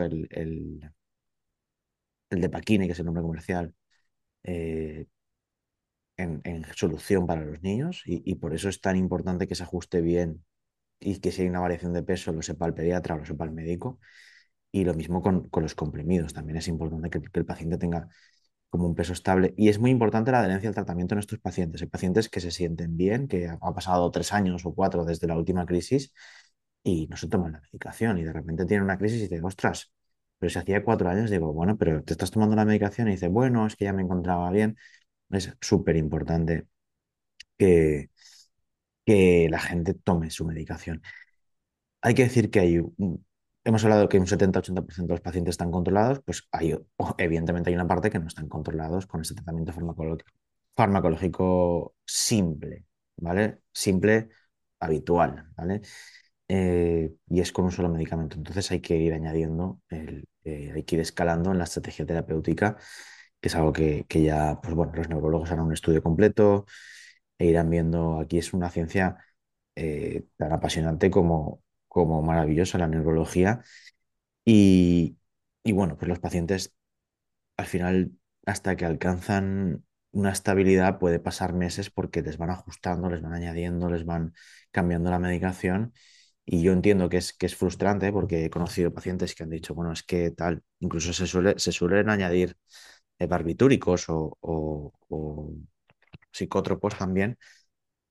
el, 0.00 0.26
el, 0.30 0.80
el 2.30 2.40
Depaquine, 2.40 2.86
que 2.86 2.92
es 2.92 2.98
el 2.98 3.06
nombre 3.06 3.22
comercial, 3.22 3.74
eh, 4.44 5.06
en, 6.16 6.64
solución 6.76 7.26
para 7.26 7.44
los 7.44 7.62
niños 7.62 8.02
y 8.04 8.34
por 8.36 8.54
eso 8.54 8.68
es 8.68 8.80
tan 8.80 8.96
importante 8.96 9.46
que 9.48 9.54
se 9.54 9.62
ajuste 9.64 10.00
bien 10.00 10.44
y 11.00 11.18
que 11.20 11.32
si 11.32 11.42
hay 11.42 11.48
una 11.48 11.60
variación 11.60 11.92
de 11.92 12.02
peso 12.02 12.32
lo 12.32 12.42
sepa 12.42 12.66
el 12.66 12.74
pediatra 12.74 13.14
o 13.16 13.18
lo 13.18 13.24
sepa 13.26 13.44
el 13.44 13.52
médico. 13.52 14.00
Y 14.72 14.84
lo 14.84 14.94
mismo 14.94 15.22
con, 15.22 15.48
con 15.48 15.62
los 15.64 15.74
comprimidos, 15.74 16.34
también 16.34 16.58
es 16.58 16.68
importante 16.68 17.10
que, 17.10 17.20
que 17.22 17.40
el 17.40 17.46
paciente 17.46 17.78
tenga 17.78 18.08
como 18.70 18.86
un 18.86 18.94
peso 18.94 19.12
estable. 19.14 19.54
Y 19.56 19.68
es 19.68 19.78
muy 19.80 19.90
importante 19.90 20.32
la 20.32 20.40
adherencia 20.40 20.68
al 20.70 20.74
tratamiento 20.76 21.14
en 21.14 21.20
estos 21.20 21.38
pacientes. 21.40 21.82
Hay 21.82 21.88
pacientes 21.88 22.28
que 22.28 22.40
se 22.40 22.50
sienten 22.52 22.96
bien, 22.96 23.28
que 23.28 23.48
ha 23.48 23.74
pasado 23.74 24.10
tres 24.12 24.32
años 24.32 24.64
o 24.66 24.74
cuatro 24.74 25.04
desde 25.04 25.26
la 25.28 25.36
última 25.36 25.66
crisis 25.66 26.12
y 26.82 27.06
no 27.08 27.16
se 27.16 27.28
toman 27.28 27.52
la 27.52 27.60
medicación 27.60 28.18
y 28.18 28.24
de 28.24 28.32
repente 28.32 28.64
tienen 28.66 28.84
una 28.84 28.98
crisis 28.98 29.18
y 29.20 29.22
dicen, 29.24 29.44
ostras, 29.44 29.92
pero 30.38 30.50
si 30.50 30.58
hacía 30.58 30.82
cuatro 30.84 31.08
años, 31.10 31.30
digo, 31.30 31.52
bueno, 31.52 31.76
pero 31.76 32.02
te 32.02 32.12
estás 32.14 32.30
tomando 32.30 32.56
la 32.56 32.64
medicación 32.64 33.08
y 33.08 33.12
dice, 33.12 33.28
bueno, 33.28 33.66
es 33.66 33.76
que 33.76 33.84
ya 33.84 33.92
me 33.92 34.02
encontraba 34.02 34.50
bien. 34.50 34.76
Es 35.30 35.54
súper 35.60 35.96
importante 35.96 36.66
que, 37.58 38.10
que 39.10 39.48
la 39.50 39.58
gente 39.58 39.94
tome 39.94 40.30
su 40.30 40.44
medicación. 40.46 41.02
Hay 42.00 42.14
que 42.14 42.22
decir 42.24 42.50
que 42.50 42.60
hay, 42.60 42.80
hemos 43.64 43.84
hablado 43.84 44.08
que 44.08 44.18
un 44.20 44.26
70-80% 44.28 45.08
de 45.08 45.14
los 45.14 45.20
pacientes 45.20 45.52
están 45.54 45.72
controlados, 45.72 46.20
pues 46.24 46.48
evidentemente 47.18 47.70
hay 47.70 47.74
una 47.76 47.88
parte 47.88 48.10
que 48.10 48.20
no 48.20 48.28
están 48.28 48.48
controlados 48.48 49.06
con 49.06 49.20
ese 49.20 49.34
tratamiento 49.34 49.72
farmacológico, 49.72 50.30
farmacológico 50.76 51.94
simple, 52.06 52.84
¿vale? 53.16 53.62
Simple, 53.72 54.28
habitual, 54.78 55.50
¿vale? 55.56 55.80
Eh, 56.48 57.12
y 57.28 57.40
es 57.40 57.52
con 57.52 57.64
un 57.64 57.72
solo 57.72 57.88
medicamento. 57.88 58.36
Entonces 58.36 58.70
hay 58.70 58.80
que 58.80 58.96
ir 58.96 59.12
añadiendo, 59.12 59.80
eh, 59.90 60.24
hay 60.44 60.84
que 60.84 60.96
ir 60.96 61.00
escalando 61.00 61.50
en 61.52 61.58
la 61.58 61.64
estrategia 61.64 62.06
terapéutica, 62.06 62.76
que 63.40 63.48
es 63.48 63.54
algo 63.56 63.72
que, 63.72 64.06
que 64.08 64.22
ya, 64.22 64.60
pues 64.62 64.74
bueno, 64.74 64.92
los 64.94 65.08
neurólogos 65.08 65.50
harán 65.50 65.66
un 65.66 65.72
estudio 65.72 66.02
completo 66.02 66.66
e 67.40 67.46
irán 67.46 67.70
viendo, 67.70 68.20
aquí 68.20 68.38
es 68.38 68.52
una 68.54 68.70
ciencia 68.70 69.18
eh, 69.76 70.26
tan 70.38 70.52
apasionante 70.52 71.10
como, 71.10 71.62
como 71.88 72.22
maravillosa 72.22 72.78
la 72.78 72.88
neurología. 72.88 73.62
Y, 74.44 75.18
y 75.64 75.72
bueno, 75.72 75.96
pues 75.98 76.08
los 76.08 76.20
pacientes 76.20 76.74
al 77.56 77.66
final, 77.66 78.12
hasta 78.46 78.76
que 78.76 78.84
alcanzan 78.86 79.84
una 80.12 80.32
estabilidad, 80.32 80.98
puede 80.98 81.20
pasar 81.20 81.52
meses 81.52 81.90
porque 81.90 82.22
les 82.22 82.38
van 82.38 82.50
ajustando, 82.50 83.10
les 83.10 83.22
van 83.22 83.34
añadiendo, 83.34 83.90
les 83.90 84.04
van 84.04 84.34
cambiando 84.72 85.10
la 85.10 85.18
medicación. 85.18 85.92
Y 86.44 86.62
yo 86.62 86.72
entiendo 86.72 87.08
que 87.08 87.18
es, 87.18 87.32
que 87.32 87.46
es 87.46 87.56
frustrante 87.56 88.12
porque 88.12 88.44
he 88.44 88.50
conocido 88.50 88.92
pacientes 88.94 89.34
que 89.34 89.44
han 89.44 89.50
dicho, 89.50 89.74
bueno, 89.74 89.92
es 89.92 90.02
que 90.02 90.30
tal, 90.32 90.62
incluso 90.80 91.12
se, 91.12 91.26
suele, 91.26 91.58
se 91.58 91.72
suelen 91.72 92.10
añadir 92.10 92.56
eh, 93.18 93.26
barbitúricos 93.26 94.06
o, 94.08 94.92
psicótropos 96.32 96.96
también 96.98 97.38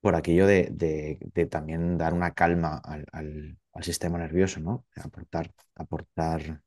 por 0.00 0.14
aquello 0.16 0.46
de, 0.46 0.68
de- 0.72 1.18
también 1.46 1.98
dar 1.98 2.14
una 2.14 2.32
calma 2.34 2.78
al, 2.84 3.06
al- 3.12 3.58
sistema 3.82 4.18
nervioso, 4.18 4.60
¿no? 4.60 4.86
Aportar, 4.96 5.52
aportar 5.76 6.62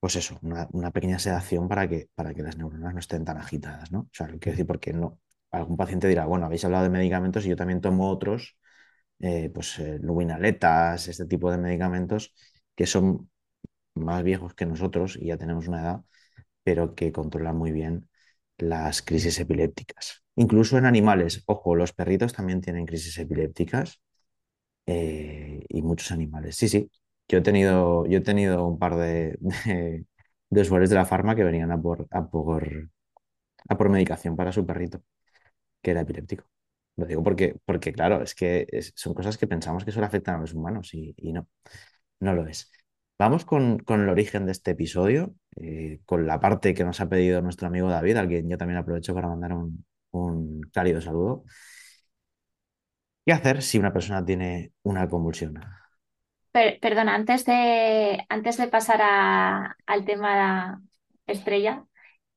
pues 0.00 0.16
eso, 0.16 0.38
una, 0.42 0.68
una 0.72 0.90
pequeña 0.90 1.18
sedación 1.18 1.68
para 1.68 1.88
que, 1.88 2.08
para 2.14 2.34
que 2.34 2.42
las 2.42 2.56
neuronas 2.56 2.92
no 2.94 3.00
estén 3.00 3.24
tan 3.24 3.38
agitadas, 3.38 3.92
¿no? 3.92 4.00
O 4.00 4.08
sea, 4.12 4.26
lo 4.28 4.38
quiero 4.38 4.52
decir 4.56 4.66
porque 4.66 4.92
no, 4.92 5.20
algún 5.50 5.76
paciente 5.76 6.08
dirá, 6.08 6.26
bueno, 6.26 6.46
habéis 6.46 6.64
hablado 6.64 6.84
de 6.84 6.90
medicamentos 6.90 7.46
y 7.46 7.50
yo 7.50 7.56
también 7.56 7.80
tomo 7.80 8.10
otros, 8.10 8.56
eh, 9.20 9.50
pues 9.54 9.78
eh, 9.80 9.98
este 11.08 11.26
tipo 11.26 11.50
de 11.52 11.58
medicamentos 11.58 12.34
que 12.76 12.86
son 12.86 13.30
más 13.94 14.22
viejos 14.24 14.54
que 14.54 14.66
nosotros 14.66 15.16
y 15.20 15.26
ya 15.28 15.38
tenemos 15.38 15.68
una 15.68 15.82
edad, 15.82 16.04
pero 16.64 16.94
que 16.96 17.12
controlan 17.12 17.56
muy 17.56 17.72
bien 17.72 18.08
las 18.58 19.02
crisis 19.02 19.40
epilépticas. 19.40 20.21
Incluso 20.36 20.78
en 20.78 20.86
animales, 20.86 21.42
ojo, 21.46 21.76
los 21.76 21.92
perritos 21.92 22.32
también 22.32 22.60
tienen 22.62 22.86
crisis 22.86 23.18
epilépticas 23.18 24.00
eh, 24.86 25.64
y 25.68 25.82
muchos 25.82 26.12
animales. 26.12 26.56
Sí, 26.56 26.68
sí, 26.68 26.90
yo 27.28 27.38
he 27.38 27.42
tenido, 27.42 28.06
yo 28.06 28.18
he 28.18 28.22
tenido 28.22 28.66
un 28.66 28.78
par 28.78 28.96
de, 28.96 29.38
de, 29.66 30.06
de 30.50 30.60
usuarios 30.62 30.90
de 30.90 30.96
la 30.96 31.06
farma 31.06 31.36
que 31.36 31.44
venían 31.44 31.72
a 31.72 31.80
por, 31.82 32.06
a 32.10 32.28
por, 32.30 32.90
a 33.68 33.76
por 33.78 33.88
medicación 33.90 34.36
para 34.36 34.52
su 34.52 34.66
perrito, 34.66 35.02
que 35.82 35.92
era 35.92 36.02
epiléptico. 36.02 36.44
Lo 36.96 37.06
digo 37.06 37.22
porque, 37.22 37.56
porque 37.64 37.92
claro, 37.92 38.22
es 38.22 38.34
que 38.34 38.66
son 38.96 39.14
cosas 39.14 39.38
que 39.38 39.46
pensamos 39.46 39.84
que 39.84 39.92
solo 39.92 40.06
afectan 40.06 40.36
a 40.36 40.40
los 40.40 40.54
humanos 40.54 40.94
y, 40.94 41.14
y 41.18 41.32
no, 41.32 41.48
no 42.20 42.34
lo 42.34 42.46
es. 42.46 42.70
Vamos 43.18 43.44
con, 43.44 43.78
con 43.80 44.00
el 44.02 44.08
origen 44.08 44.46
de 44.46 44.52
este 44.52 44.72
episodio, 44.72 45.34
eh, 45.56 46.00
con 46.06 46.26
la 46.26 46.40
parte 46.40 46.74
que 46.74 46.84
nos 46.84 47.00
ha 47.00 47.08
pedido 47.08 47.42
nuestro 47.42 47.68
amigo 47.68 47.88
David, 47.90 48.16
al 48.16 48.28
quien 48.28 48.48
yo 48.50 48.58
también 48.58 48.78
aprovecho 48.78 49.14
para 49.14 49.28
mandar 49.28 49.52
un, 49.54 49.84
un 50.12 50.62
cálido 50.72 51.00
saludo. 51.00 51.44
¿Qué 53.24 53.32
hacer 53.32 53.62
si 53.62 53.78
una 53.78 53.92
persona 53.92 54.24
tiene 54.24 54.72
una 54.84 55.08
convulsión? 55.08 55.54
Per- 56.52 56.78
perdona, 56.80 57.14
antes 57.14 57.44
de, 57.46 58.26
antes 58.28 58.56
de 58.58 58.68
pasar 58.68 59.00
a- 59.02 59.76
al 59.86 60.04
tema 60.04 60.82
estrella, 61.26 61.86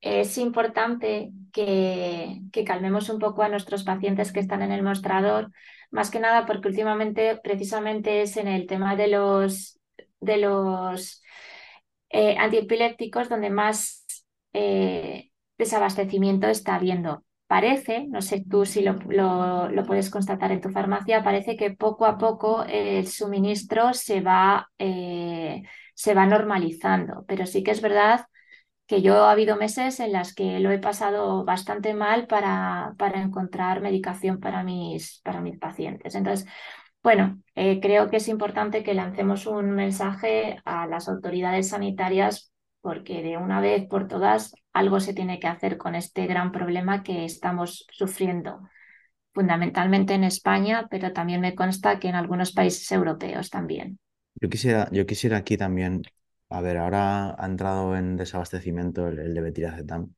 es 0.02 0.38
importante 0.38 1.32
que, 1.52 2.42
que 2.54 2.64
calmemos 2.64 3.10
un 3.10 3.20
poco 3.20 3.44
a 3.44 3.50
nuestros 3.50 3.84
pacientes 3.84 4.32
que 4.32 4.40
están 4.40 4.62
en 4.62 4.72
el 4.72 4.84
mostrador, 4.84 5.52
más 5.92 6.12
que 6.12 6.20
nada 6.20 6.46
porque 6.46 6.70
últimamente 6.70 7.38
precisamente 7.44 8.22
es 8.22 8.38
en 8.38 8.48
el 8.48 8.68
tema 8.68 8.96
de 8.96 9.08
los, 9.10 9.80
de 10.22 10.38
los 10.38 11.22
eh, 12.10 12.38
antiepilépticos 12.38 13.30
donde 13.30 13.50
más 13.50 14.06
eh, 14.54 15.32
desabastecimiento 15.58 16.48
está 16.48 16.76
habiendo. 16.76 17.24
Parece, 17.56 18.06
no 18.10 18.22
sé 18.22 18.44
tú 18.50 18.66
si 18.66 18.82
lo, 18.82 18.98
puedes 19.88 20.10
constatar 20.10 20.52
en 20.52 20.60
tu 20.60 20.72
farmacia, 20.72 21.24
parece 21.24 21.56
que 21.56 21.72
poco 21.72 22.06
a 22.06 22.18
poco 22.18 22.66
el 22.66 23.08
suministro 23.08 23.94
se 23.94 24.20
va, 24.20 24.70
eh, 24.78 25.64
se 25.94 26.14
va 26.14 26.26
normalizando, 26.26 27.24
pero 27.30 27.46
sí 27.46 27.64
que 27.64 27.72
es 27.72 27.80
verdad 27.82 28.26
que 28.88 29.02
yo 29.02 29.24
ha 29.24 29.32
habido 29.32 29.56
meses 29.56 30.02
en 30.02 30.12
las 30.12 30.34
que 30.36 30.60
lo 30.60 30.70
he 30.70 30.80
pasado 30.80 31.46
bastante 31.46 31.94
mal 31.94 32.28
para, 32.28 32.94
encontrar 33.16 33.80
medicación 33.80 34.42
para 34.42 34.62
mis, 34.64 35.22
para 35.24 35.40
mis 35.40 35.58
pacientes. 35.58 36.14
Entonces, 36.14 36.46
bueno, 37.02 37.42
eh, 37.56 37.80
creo 37.82 38.10
que 38.10 38.18
es 38.18 38.28
importante 38.28 38.84
que 38.84 38.94
lancemos 38.94 39.46
un 39.48 39.72
mensaje 39.72 40.60
a 40.66 40.88
las 40.88 41.08
autoridades 41.08 41.70
sanitarias 41.70 42.52
porque 42.82 43.24
de 43.24 43.38
una 43.38 43.62
vez 43.62 43.88
por 43.88 44.10
todas 44.10 44.54
algo 44.76 45.00
se 45.00 45.14
tiene 45.16 45.40
que 45.42 45.48
hacer 45.48 45.78
con 45.78 45.96
este 45.96 46.28
gran 46.28 46.52
problema 46.52 47.04
que 47.04 47.26
estamos 47.26 47.88
sufriendo, 47.92 48.52
fundamentalmente 49.34 50.14
en 50.16 50.26
España, 50.26 50.88
pero 50.92 51.14
también 51.14 51.42
me 51.42 51.56
consta 51.56 52.00
que 52.00 52.10
en 52.10 52.16
algunos 52.16 52.52
países 52.54 52.92
europeos 52.92 53.50
también. 53.52 54.00
Yo 54.42 54.48
quisiera, 54.50 54.88
yo 54.94 55.06
quisiera 55.06 55.38
aquí 55.38 55.58
también, 55.58 56.02
a 56.50 56.62
ver, 56.62 56.78
ahora 56.78 57.36
ha 57.38 57.46
entrado 57.46 57.96
en 57.98 58.16
desabastecimiento 58.18 59.08
el, 59.10 59.20
el 59.20 59.34
levetiracetam 59.34 60.14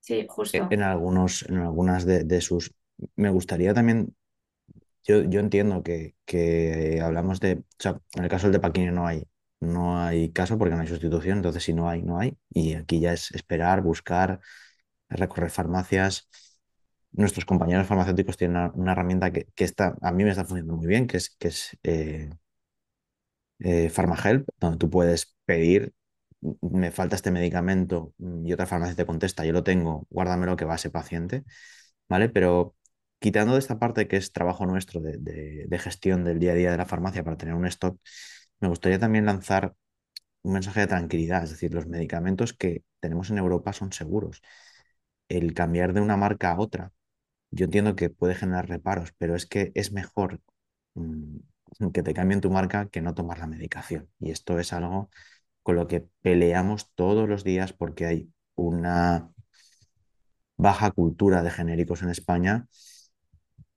Sí, 0.00 0.26
justo. 0.28 0.68
en 0.70 0.82
algunos, 0.82 1.42
en 1.48 1.58
algunas 1.58 2.04
de, 2.06 2.24
de 2.24 2.40
sus. 2.40 2.74
Me 3.16 3.30
gustaría 3.30 3.74
también, 3.74 4.16
yo, 5.04 5.22
yo 5.24 5.40
entiendo 5.40 5.82
que, 5.82 6.16
que 6.24 7.00
hablamos 7.02 7.40
de, 7.40 7.54
o 7.58 7.64
sea, 7.78 8.00
en 8.16 8.24
el 8.24 8.30
caso 8.30 8.46
del 8.48 8.54
de 8.54 8.60
Paquini 8.60 8.92
no 8.92 9.06
hay, 9.08 9.24
no 9.60 9.98
hay 10.00 10.32
caso 10.32 10.58
porque 10.58 10.74
no 10.74 10.80
hay 10.82 10.88
sustitución, 10.88 11.38
entonces 11.38 11.62
si 11.64 11.72
no 11.74 11.88
hay, 11.88 12.02
no 12.02 12.18
hay. 12.18 12.38
Y 12.50 12.74
aquí 12.74 13.00
ya 13.00 13.12
es 13.12 13.30
esperar, 13.32 13.82
buscar, 13.82 14.40
recorrer 15.08 15.50
farmacias. 15.50 16.28
Nuestros 17.12 17.44
compañeros 17.46 17.86
farmacéuticos 17.86 18.36
tienen 18.36 18.70
una, 18.74 18.92
herramienta 18.92 19.32
que, 19.32 19.46
que 19.54 19.64
está, 19.64 19.96
a 20.02 20.12
mí 20.12 20.24
me 20.24 20.30
está 20.30 20.44
funcionando 20.44 20.76
muy 20.76 20.86
bien, 20.86 21.06
que 21.06 21.16
es, 21.18 21.30
que 21.38 21.48
es 21.48 21.78
eh, 21.84 22.30
eh, 23.60 23.90
PharmaHelp, 23.94 24.48
donde 24.60 24.78
tú 24.78 24.90
puedes 24.90 25.36
pedir, 25.44 25.94
me 26.60 26.90
falta 26.92 27.16
este 27.16 27.30
medicamento 27.30 28.14
y 28.44 28.52
otra 28.52 28.66
farmacia 28.66 28.94
te 28.96 29.06
contesta, 29.06 29.44
yo 29.44 29.52
lo 29.52 29.64
tengo, 29.64 30.06
guárdamelo 30.10 30.56
que 30.56 30.64
va 30.64 30.74
a 30.74 30.76
ese 30.76 30.90
paciente, 30.90 31.44
¿vale? 32.08 32.28
Pero 32.28 32.76
quitando 33.20 33.54
de 33.54 33.58
esta 33.60 33.78
parte 33.78 34.08
que 34.08 34.16
es 34.16 34.32
trabajo 34.32 34.66
nuestro 34.66 35.00
de- 35.00 35.18
de 35.68 35.78
gestión 35.78 36.24
del 36.24 36.38
día 36.38 36.52
a 36.52 36.54
día 36.54 36.70
de 36.72 36.78
la 36.78 36.86
farmacia 36.86 37.24
para 37.24 37.36
tener 37.38 37.54
un 37.54 37.66
stock, 37.66 37.98
me 38.60 38.68
gustaría 38.68 38.98
también 38.98 39.26
lanzar 39.26 39.74
un 40.42 40.54
mensaje 40.54 40.80
de 40.80 40.86
tranquilidad, 40.88 41.44
es 41.44 41.50
decir, 41.50 41.74
los 41.74 41.86
medicamentos 41.86 42.52
que 42.54 42.84
tenemos 43.00 43.30
en 43.30 43.38
Europa 43.38 43.72
son 43.72 43.92
seguros. 43.92 44.42
El 45.28 45.54
cambiar 45.54 45.92
de 45.92 46.00
una 46.00 46.16
marca 46.16 46.52
a 46.52 46.58
otra, 46.60 46.92
yo 47.50 47.66
entiendo 47.66 47.96
que 47.96 48.10
puede 48.10 48.34
generar 48.34 48.68
reparos, 48.68 49.12
pero 49.18 49.36
es 49.36 49.46
que 49.46 49.72
es 49.74 49.92
mejor 49.92 50.40
mm, 50.94 51.38
que 51.94 52.02
te 52.02 52.14
cambien 52.14 52.40
tu 52.40 52.50
marca 52.50 52.88
que 52.90 53.02
no 53.02 53.14
tomar 53.14 53.38
la 53.40 53.46
medicación. 53.48 54.10
Y 54.20 54.30
esto 54.32 54.58
es 54.58 54.72
algo 54.72 55.10
con 55.64 55.76
lo 55.76 55.88
que 55.88 56.08
peleamos 56.22 56.92
todos 56.94 57.28
los 57.28 57.44
días 57.44 57.72
porque 57.74 58.06
hay 58.06 58.32
una 58.56 59.30
baja 60.56 60.90
cultura 60.90 61.42
de 61.42 61.50
genéricos 61.50 62.02
en 62.02 62.10
España 62.10 62.66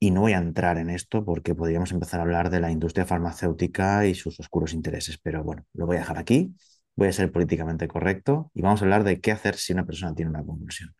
y 0.02 0.12
no 0.12 0.22
voy 0.24 0.34
a 0.34 0.40
entrar 0.40 0.80
en 0.80 0.92
esto 0.92 1.26
porque 1.26 1.56
podríamos 1.56 1.94
empezar 1.94 2.22
a 2.22 2.24
hablar 2.26 2.52
de 2.52 2.62
la 2.62 2.72
industria 2.72 3.06
farmacéutica 3.08 4.08
y 4.08 4.16
sus 4.16 4.40
oscuros 4.42 4.74
intereses, 4.74 5.20
pero 5.20 5.46
bueno, 5.46 5.66
lo 5.76 5.88
voy 5.88 5.98
a 5.98 6.02
dejar 6.02 6.20
aquí, 6.20 6.56
voy 6.98 7.10
a 7.10 7.14
ser 7.14 7.32
políticamente 7.34 7.88
correcto 7.90 8.52
y 8.56 8.64
vamos 8.64 8.82
a 8.82 8.86
hablar 8.86 9.06
de 9.06 9.22
qué 9.22 9.32
hacer 9.34 9.56
si 9.58 9.74
una 9.74 9.86
persona 9.88 10.16
tiene 10.16 10.32
una 10.32 10.46
convulsión. 10.46 10.96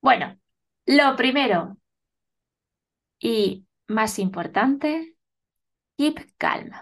Bueno, 0.00 0.38
lo 0.86 1.16
primero 1.16 1.76
y 3.20 3.66
más 3.88 4.18
importante, 4.20 5.16
keep 5.98 6.18
calm. 6.38 6.72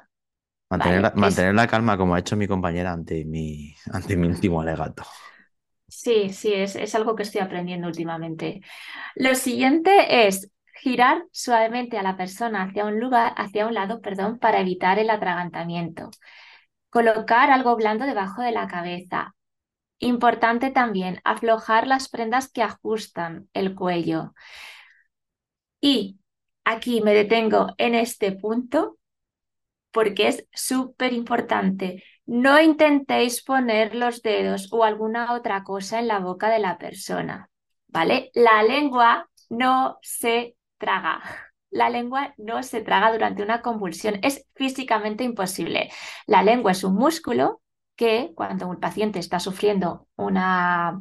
Mantener, 0.71 1.03
Vale, 1.03 1.03
la, 1.03 1.13
es- 1.21 1.49
la 1.53 1.67
calma 1.69 1.97
como 1.99 2.15
ha 2.15 2.19
hecho 2.21 2.37
mi 2.37 2.49
compañera 2.49 2.93
ante 2.93 3.25
mi, 3.27 3.75
ante 3.93 4.17
mi 4.17 4.27
último 4.29 4.61
alegato. 4.61 5.05
Sí, 5.95 6.31
sí, 6.33 6.53
es, 6.55 6.75
es 6.77 6.95
algo 6.95 7.15
que 7.15 7.23
estoy 7.23 7.41
aprendiendo 7.43 7.87
últimamente. 7.87 8.63
Lo 9.17 9.35
siguiente 9.35 10.27
es 10.29 10.51
girar 10.83 11.25
suavemente 11.33 11.99
a 11.99 12.03
la 12.03 12.17
persona 12.17 12.63
hacia 12.65 12.87
un 12.87 12.99
lugar, 13.01 13.35
hacia 13.37 13.67
un 13.67 13.75
lado, 13.75 14.01
perdón, 14.01 14.39
para 14.39 14.61
evitar 14.61 14.99
el 14.99 15.11
atragantamiento. 15.11 16.11
Colocar 16.91 17.51
algo 17.51 17.77
blando 17.77 18.07
debajo 18.07 18.43
de 18.43 18.53
la 18.53 18.69
cabeza. 18.69 19.35
Importante 20.01 20.71
también, 20.71 21.21
aflojar 21.25 21.87
las 21.89 22.09
prendas 22.11 22.51
que 22.53 22.63
ajustan 22.63 23.49
el 23.55 23.75
cuello. 23.75 24.35
Y 25.81 26.19
aquí 26.65 27.01
me 27.03 27.13
detengo 27.15 27.75
en 27.79 27.95
este 27.95 28.33
punto 28.33 28.99
porque 29.93 30.29
es 30.29 30.47
súper 30.53 31.13
importante. 31.13 32.05
No 32.27 32.61
intentéis 32.61 33.43
poner 33.43 33.95
los 33.95 34.23
dedos 34.23 34.73
o 34.73 34.85
alguna 34.85 35.33
otra 35.33 35.65
cosa 35.65 35.99
en 35.99 36.09
la 36.09 36.19
boca 36.21 36.49
de 36.49 36.61
la 36.61 36.79
persona, 36.79 37.51
¿vale? 37.89 38.31
La 38.35 38.63
lengua 38.63 39.29
no 39.51 39.99
se 40.03 40.57
traga. 40.79 41.23
La 41.71 41.91
lengua 41.91 42.35
no 42.37 42.63
se 42.63 42.83
traga 42.83 43.13
durante 43.13 43.43
una 43.43 43.63
convulsión. 43.63 44.19
Es 44.23 44.47
físicamente 44.55 45.25
imposible. 45.25 45.91
La 46.27 46.43
lengua 46.43 46.73
es 46.73 46.85
un 46.85 46.95
músculo 46.95 47.63
que 47.97 48.33
cuando 48.35 48.69
un 48.69 48.79
paciente 48.81 49.19
está 49.19 49.41
sufriendo 49.41 50.07
una, 50.17 51.01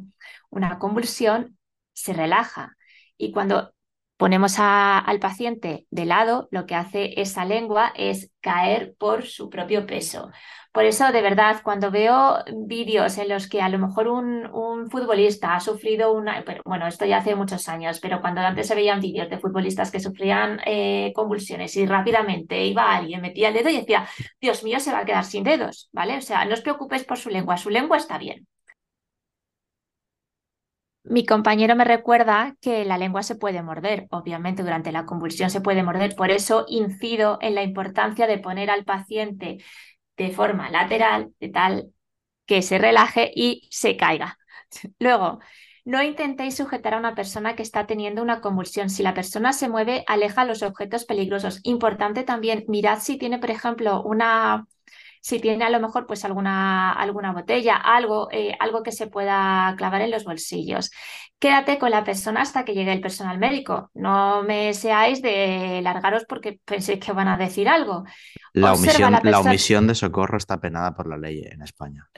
una 0.50 0.78
convulsión 0.78 1.58
se 1.92 2.12
relaja. 2.12 2.76
Y 3.16 3.32
cuando 3.32 3.74
ponemos 4.16 4.54
al 4.58 5.18
paciente 5.18 5.86
de 5.90 6.06
lado, 6.06 6.48
lo 6.50 6.66
que 6.66 6.74
hace 6.74 7.20
esa 7.20 7.44
lengua 7.44 7.92
es 7.96 8.30
caer 8.40 8.94
por 8.98 9.26
su 9.26 9.50
propio 9.50 9.86
peso. 9.86 10.30
Por 10.72 10.84
eso, 10.86 11.12
de 11.12 11.20
verdad, 11.20 11.60
cuando 11.62 11.90
veo 11.90 12.38
vídeos 12.66 13.18
en 13.18 13.28
los 13.28 13.46
que 13.46 13.60
a 13.60 13.68
lo 13.68 13.78
mejor 13.78 14.08
un, 14.08 14.46
un 14.54 14.88
futbolista 14.90 15.54
ha 15.54 15.60
sufrido 15.60 16.12
una, 16.14 16.42
pero, 16.46 16.62
bueno, 16.64 16.86
esto 16.86 17.04
ya 17.04 17.18
hace 17.18 17.34
muchos 17.34 17.68
años, 17.68 18.00
pero 18.00 18.22
cuando 18.22 18.40
antes 18.40 18.68
se 18.68 18.74
veían 18.74 19.00
vídeos 19.00 19.28
de 19.28 19.38
futbolistas 19.38 19.90
que 19.90 20.00
sufrían 20.00 20.60
eh, 20.64 21.12
convulsiones 21.14 21.76
y 21.76 21.84
rápidamente 21.86 22.64
iba 22.64 22.90
alguien, 22.96 23.20
metía 23.20 23.48
el 23.48 23.54
dedo 23.54 23.68
y 23.68 23.76
decía, 23.76 24.08
Dios 24.40 24.64
mío, 24.64 24.80
se 24.80 24.92
va 24.92 25.00
a 25.00 25.04
quedar 25.04 25.24
sin 25.26 25.44
dedos, 25.44 25.90
¿vale? 25.92 26.16
O 26.16 26.22
sea, 26.22 26.44
no 26.46 26.54
os 26.54 26.62
preocupéis 26.62 27.04
por 27.04 27.18
su 27.18 27.28
lengua, 27.28 27.58
su 27.58 27.68
lengua 27.68 27.98
está 27.98 28.16
bien. 28.16 28.46
Mi 31.04 31.26
compañero 31.26 31.74
me 31.74 31.84
recuerda 31.84 32.56
que 32.60 32.84
la 32.84 32.96
lengua 32.96 33.24
se 33.24 33.34
puede 33.34 33.60
morder, 33.62 34.06
obviamente 34.10 34.62
durante 34.62 34.92
la 34.92 35.04
convulsión 35.04 35.50
se 35.50 35.60
puede 35.60 35.82
morder, 35.82 36.14
por 36.14 36.30
eso 36.30 36.64
incido 36.68 37.38
en 37.40 37.56
la 37.56 37.64
importancia 37.64 38.28
de 38.28 38.38
poner 38.38 38.70
al 38.70 38.84
paciente 38.84 39.58
de 40.16 40.30
forma 40.30 40.70
lateral, 40.70 41.32
de 41.40 41.48
tal 41.48 41.92
que 42.46 42.62
se 42.62 42.78
relaje 42.78 43.30
y 43.34 43.68
se 43.70 43.96
caiga. 43.96 44.38
Luego, 44.98 45.40
no 45.84 46.02
intentéis 46.02 46.56
sujetar 46.56 46.94
a 46.94 46.98
una 46.98 47.14
persona 47.14 47.56
que 47.56 47.62
está 47.62 47.86
teniendo 47.86 48.22
una 48.22 48.40
convulsión. 48.40 48.88
Si 48.90 49.02
la 49.02 49.14
persona 49.14 49.52
se 49.52 49.68
mueve, 49.68 50.04
aleja 50.06 50.44
los 50.44 50.62
objetos 50.62 51.04
peligrosos. 51.04 51.60
Importante 51.64 52.22
también, 52.22 52.64
mirad 52.68 53.00
si 53.00 53.18
tiene, 53.18 53.38
por 53.38 53.50
ejemplo, 53.50 54.02
una, 54.02 54.66
si 55.22 55.38
tiene 55.38 55.64
a 55.64 55.70
lo 55.70 55.80
mejor 55.80 56.06
pues 56.06 56.24
alguna, 56.24 56.92
alguna 56.92 57.32
botella, 57.32 57.76
algo, 57.76 58.28
eh, 58.32 58.56
algo 58.58 58.82
que 58.82 58.90
se 58.90 59.06
pueda 59.06 59.72
clavar 59.78 60.02
en 60.02 60.10
los 60.10 60.24
bolsillos. 60.24 60.90
Quédate 61.38 61.78
con 61.78 61.90
la 61.92 62.02
persona 62.02 62.42
hasta 62.42 62.64
que 62.64 62.74
llegue 62.74 62.92
el 62.92 63.00
personal 63.00 63.38
médico. 63.38 63.90
No 63.94 64.42
me 64.42 64.74
seáis 64.74 65.22
de 65.22 65.80
largaros 65.82 66.24
porque 66.28 66.58
penséis 66.64 66.98
que 66.98 67.12
van 67.12 67.28
a 67.28 67.36
decir 67.36 67.68
algo. 67.68 68.04
La 68.52 68.74
omisión, 68.74 69.16
la 69.22 69.40
omisión 69.40 69.86
de 69.86 69.94
socorro 69.94 70.36
está 70.36 70.60
penada 70.60 70.92
por 70.94 71.08
la 71.08 71.16
ley 71.16 71.40
en 71.44 71.62
España. 71.62 72.08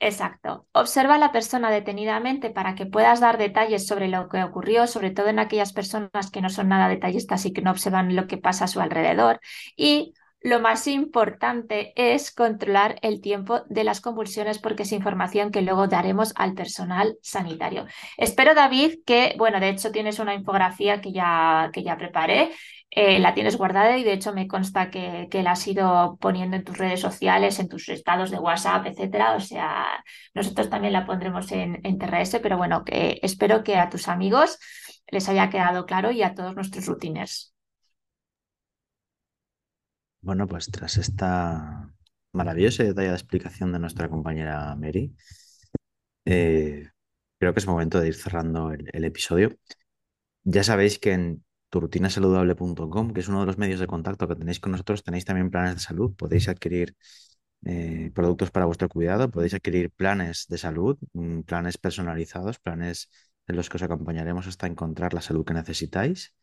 Exacto. 0.00 0.66
Observa 0.72 1.14
a 1.14 1.18
la 1.18 1.32
persona 1.32 1.70
detenidamente 1.70 2.50
para 2.50 2.74
que 2.74 2.86
puedas 2.86 3.20
dar 3.20 3.38
detalles 3.38 3.86
sobre 3.86 4.08
lo 4.08 4.28
que 4.28 4.42
ocurrió, 4.42 4.86
sobre 4.86 5.10
todo 5.10 5.28
en 5.28 5.38
aquellas 5.38 5.72
personas 5.72 6.30
que 6.32 6.40
no 6.40 6.48
son 6.48 6.68
nada 6.68 6.88
detallistas 6.88 7.44
y 7.46 7.52
que 7.52 7.62
no 7.62 7.70
observan 7.70 8.16
lo 8.16 8.26
que 8.26 8.38
pasa 8.38 8.64
a 8.64 8.68
su 8.68 8.80
alrededor. 8.80 9.38
Y 9.76 10.14
lo 10.42 10.60
más 10.60 10.86
importante 10.88 11.92
es 11.96 12.32
controlar 12.32 12.98
el 13.02 13.20
tiempo 13.20 13.62
de 13.68 13.84
las 13.84 14.00
convulsiones 14.00 14.58
porque 14.58 14.82
es 14.82 14.92
información 14.92 15.50
que 15.52 15.62
luego 15.62 15.86
daremos 15.88 16.32
al 16.36 16.54
personal 16.54 17.16
sanitario. 17.22 17.86
Espero, 18.16 18.54
David, 18.54 19.00
que, 19.06 19.34
bueno, 19.38 19.60
de 19.60 19.68
hecho 19.70 19.92
tienes 19.92 20.18
una 20.18 20.34
infografía 20.34 21.00
que 21.00 21.12
ya, 21.12 21.70
que 21.72 21.82
ya 21.82 21.96
preparé. 21.96 22.50
eh, 22.90 23.18
la 23.20 23.34
tienes 23.34 23.56
guardada 23.56 23.96
y 23.98 24.04
de 24.04 24.12
hecho 24.12 24.34
me 24.34 24.46
consta 24.46 24.90
que, 24.90 25.28
que 25.30 25.42
la 25.42 25.52
has 25.52 25.66
ido 25.66 26.18
poniendo 26.20 26.56
en 26.56 26.64
tus 26.64 26.76
redes 26.76 27.00
sociales, 27.00 27.58
en 27.58 27.68
tus 27.68 27.88
estados 27.88 28.30
de 28.30 28.38
WhatsApp, 28.38 28.86
etcétera. 28.86 29.34
O 29.34 29.40
sea, 29.40 29.86
nosotros 30.34 30.68
también 30.68 30.92
la 30.92 31.06
pondremos 31.06 31.50
en, 31.52 31.80
en 31.84 31.98
TRS, 31.98 32.40
pero 32.40 32.58
bueno, 32.58 32.84
que 32.84 33.18
espero 33.22 33.64
que 33.64 33.76
a 33.76 33.88
tus 33.90 34.08
amigos 34.08 34.58
les 35.08 35.28
haya 35.28 35.50
quedado 35.50 35.86
claro 35.86 36.10
y 36.10 36.22
a 36.22 36.34
todos 36.34 36.54
nuestros 36.54 36.86
rutiners. 36.86 37.51
Bueno, 40.22 40.46
pues 40.48 40.70
tras 40.70 40.96
esta 40.98 41.92
maravillosa 42.32 42.84
y 42.84 42.86
detallada 42.88 43.16
explicación 43.16 43.72
de 43.72 43.78
nuestra 43.80 44.08
compañera 44.08 44.74
Mary, 44.76 45.14
eh, 46.24 46.88
creo 47.38 47.52
que 47.54 47.60
es 47.60 47.66
momento 47.66 48.00
de 48.00 48.08
ir 48.08 48.14
cerrando 48.14 48.72
el, 48.72 49.04
episodio. 49.04 49.56
Ya 50.44 50.64
sabéis 50.64 50.98
que 50.98 51.12
en 51.12 51.44
turrutinasaludable.com, 51.70 53.12
que 53.12 53.20
es 53.20 53.28
uno 53.28 53.40
de 53.40 53.46
los 53.46 53.58
medios 53.58 53.80
de 53.80 53.86
contacto 53.86 54.28
que 54.28 54.36
tenéis 54.36 54.60
con 54.60 54.72
nosotros, 54.72 55.02
tenéis 55.04 55.24
también 55.24 55.50
planes 55.50 55.74
de 55.76 55.80
salud. 55.80 56.14
Podéis 56.16 56.48
adquirir 56.48 56.96
eh, 57.64 58.10
productos 58.14 58.50
para 58.50 58.66
vuestro 58.66 58.88
cuidado, 58.88 59.30
podéis 59.30 59.54
adquirir 59.54 59.90
planes 59.90 60.46
de 60.48 60.58
salud, 60.58 60.98
mm, 61.12 61.42
planes 61.42 61.78
personalizados, 61.78 62.58
planes 62.58 63.10
en 63.46 63.56
los 63.56 63.68
que 63.70 63.76
os 63.78 63.82
acompañaremos 63.82 64.46
hasta 64.46 64.66
encontrar 64.66 65.14
la 65.14 65.22
salud 65.22 65.44
que 65.44 65.54
necesitáis 65.54 66.34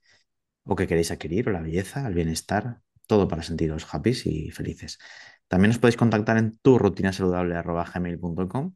o 0.64 0.76
que 0.76 0.88
queréis 0.88 1.12
adquirir, 1.12 1.50
o 1.50 1.52
la 1.52 1.62
belleza, 1.62 2.08
el 2.08 2.14
bienestar, 2.14 2.82
todo 3.10 3.28
para 3.28 3.42
sentiros 3.42 3.88
happy 3.92 4.12
y 4.26 4.52
felices. 4.52 5.00
También 5.48 5.72
os 5.72 5.80
podéis 5.80 5.98
contactar 5.98 6.38
en 6.38 6.60
turrutinasaludable.gmail.com 6.62 8.74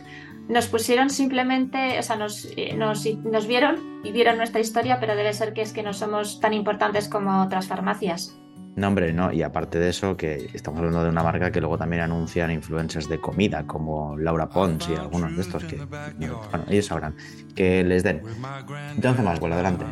nos 0.49 0.67
pusieron 0.67 1.09
simplemente, 1.11 1.99
o 1.99 2.03
sea, 2.03 2.17
nos, 2.17 2.47
eh, 2.57 2.75
nos, 2.77 3.07
nos 3.25 3.47
vieron 3.47 4.01
y 4.05 4.13
vieron 4.13 4.37
nuestra 4.37 4.61
historia, 4.61 5.01
pero 5.01 5.17
debe 5.17 5.33
ser 5.33 5.55
que 5.55 5.63
es 5.63 5.73
que 5.73 5.83
no 5.83 5.95
somos 5.95 6.41
tan 6.41 6.53
importantes 6.53 7.09
como 7.09 7.43
otras 7.43 7.69
farmacias. 7.69 8.37
No, 8.77 8.89
hombre, 8.89 9.13
no. 9.13 9.33
Y 9.33 9.43
aparte 9.43 9.79
de 9.79 9.91
eso, 9.91 10.17
que 10.17 10.51
estamos 10.55 10.79
hablando 10.79 11.03
de 11.03 11.11
una 11.11 11.23
marca 11.23 11.51
que 11.51 11.61
luego 11.61 11.77
también 11.77 12.03
anuncian 12.03 12.51
influencers 12.51 13.09
de 13.09 13.21
comida, 13.21 13.67
como 13.67 14.17
Laura 14.17 14.49
Pons 14.49 14.89
y 14.89 14.95
algunos 14.95 15.35
de 15.35 15.43
estos 15.43 15.65
que, 15.65 15.77
bueno, 15.77 16.65
ellos 16.69 16.87
sabrán, 16.87 17.17
que 17.55 17.83
les 17.85 18.03
den. 18.03 18.23
Entonces, 18.95 19.25
más, 19.25 19.41
bueno, 19.41 19.57
adelante. 19.57 19.85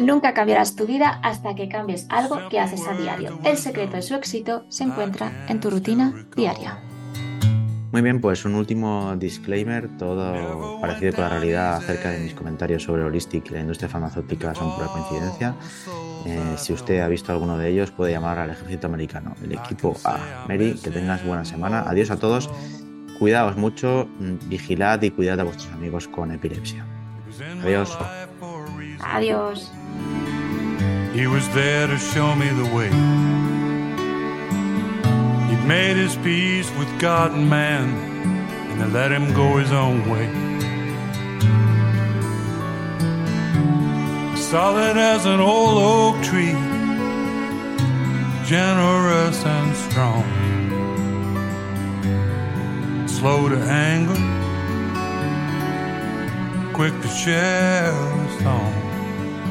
Nunca 0.00 0.34
cambiarás 0.34 0.74
tu 0.74 0.86
vida 0.86 1.20
hasta 1.22 1.54
que 1.54 1.68
cambies 1.68 2.06
algo 2.10 2.48
que 2.50 2.58
haces 2.58 2.86
a 2.88 2.94
diario. 2.94 3.38
El 3.44 3.56
secreto 3.56 3.96
de 3.96 4.02
su 4.02 4.14
éxito 4.14 4.64
se 4.68 4.84
encuentra 4.84 5.46
en 5.48 5.60
tu 5.60 5.70
rutina 5.70 6.26
diaria. 6.36 6.80
Muy 7.92 8.02
bien, 8.02 8.20
pues 8.20 8.44
un 8.44 8.56
último 8.56 9.14
disclaimer, 9.16 9.88
todo 9.96 10.80
parecido 10.80 11.12
con 11.12 11.22
la 11.22 11.30
realidad 11.30 11.76
acerca 11.76 12.10
de 12.10 12.18
mis 12.18 12.34
comentarios 12.34 12.82
sobre 12.82 13.04
Holistic 13.04 13.48
y 13.52 13.54
la 13.54 13.60
industria 13.60 13.88
farmacéutica 13.88 14.52
son 14.52 14.74
pura 14.74 14.88
coincidencia. 14.88 15.54
Eh, 16.26 16.54
si 16.56 16.72
usted 16.72 17.00
ha 17.00 17.08
visto 17.08 17.32
alguno 17.32 17.58
de 17.58 17.68
ellos, 17.68 17.90
puede 17.90 18.12
llamar 18.12 18.38
al 18.38 18.50
ejército 18.50 18.86
americano, 18.86 19.34
el 19.42 19.52
equipo 19.52 19.96
A. 20.04 20.44
Mary, 20.48 20.74
que 20.82 20.90
tengas 20.90 21.24
buena 21.24 21.44
semana. 21.44 21.84
Adiós 21.86 22.10
a 22.10 22.16
todos. 22.16 22.50
Cuidaos 23.18 23.56
mucho, 23.56 24.08
mm, 24.18 24.48
vigilad 24.48 25.02
y 25.02 25.10
cuidad 25.10 25.40
a 25.40 25.44
vuestros 25.44 25.72
amigos 25.72 26.08
con 26.08 26.30
epilepsia. 26.32 26.86
Adiós. 27.62 27.96
Adiós. 29.00 29.70
He 31.14 31.26
was 31.26 31.48
there 31.54 31.86
to 31.86 31.96
show 31.96 32.34
me 32.34 32.48
the 32.48 32.74
way. 32.74 32.90
He'd 35.48 35.64
made 35.66 35.96
his 35.96 36.16
peace 36.16 36.68
with 36.78 36.88
God 37.00 37.32
and 37.32 37.48
man, 37.48 37.94
and 38.70 38.80
they 38.80 38.90
let 38.90 39.12
him 39.12 39.32
go 39.32 39.58
his 39.58 39.70
own 39.70 40.02
way. 40.10 40.53
Solid 44.54 44.96
as 44.96 45.26
an 45.26 45.40
old 45.40 45.78
oak 45.82 46.22
tree, 46.22 46.54
generous 48.46 49.44
and 49.44 49.74
strong, 49.74 50.24
slow 53.08 53.48
to 53.48 53.58
anger, 53.58 54.14
quick 56.72 56.92
to 57.02 57.08
share 57.08 57.90
a 57.90 58.42
song. 58.44 58.72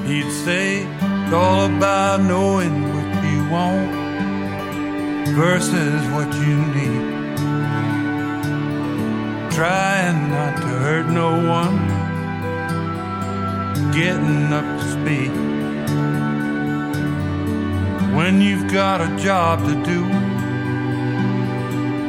He'd 0.07 0.31
say 0.31 0.83
it's 0.83 1.33
all 1.33 1.65
about 1.65 2.21
knowing 2.21 2.83
what 2.93 3.25
you 3.25 3.39
want 3.51 3.91
versus 5.35 6.01
what 6.13 6.33
you 6.45 6.55
need. 6.77 7.03
Trying 9.51 10.29
not 10.29 10.55
to 10.61 10.67
hurt 10.85 11.07
no 11.07 11.45
one, 11.45 11.92
getting 13.93 14.51
up 14.51 14.65
to 14.79 14.85
speed. 14.91 15.31
When 18.15 18.41
you've 18.41 18.71
got 18.71 19.01
a 19.01 19.15
job 19.17 19.59
to 19.67 19.75
do, 19.83 20.01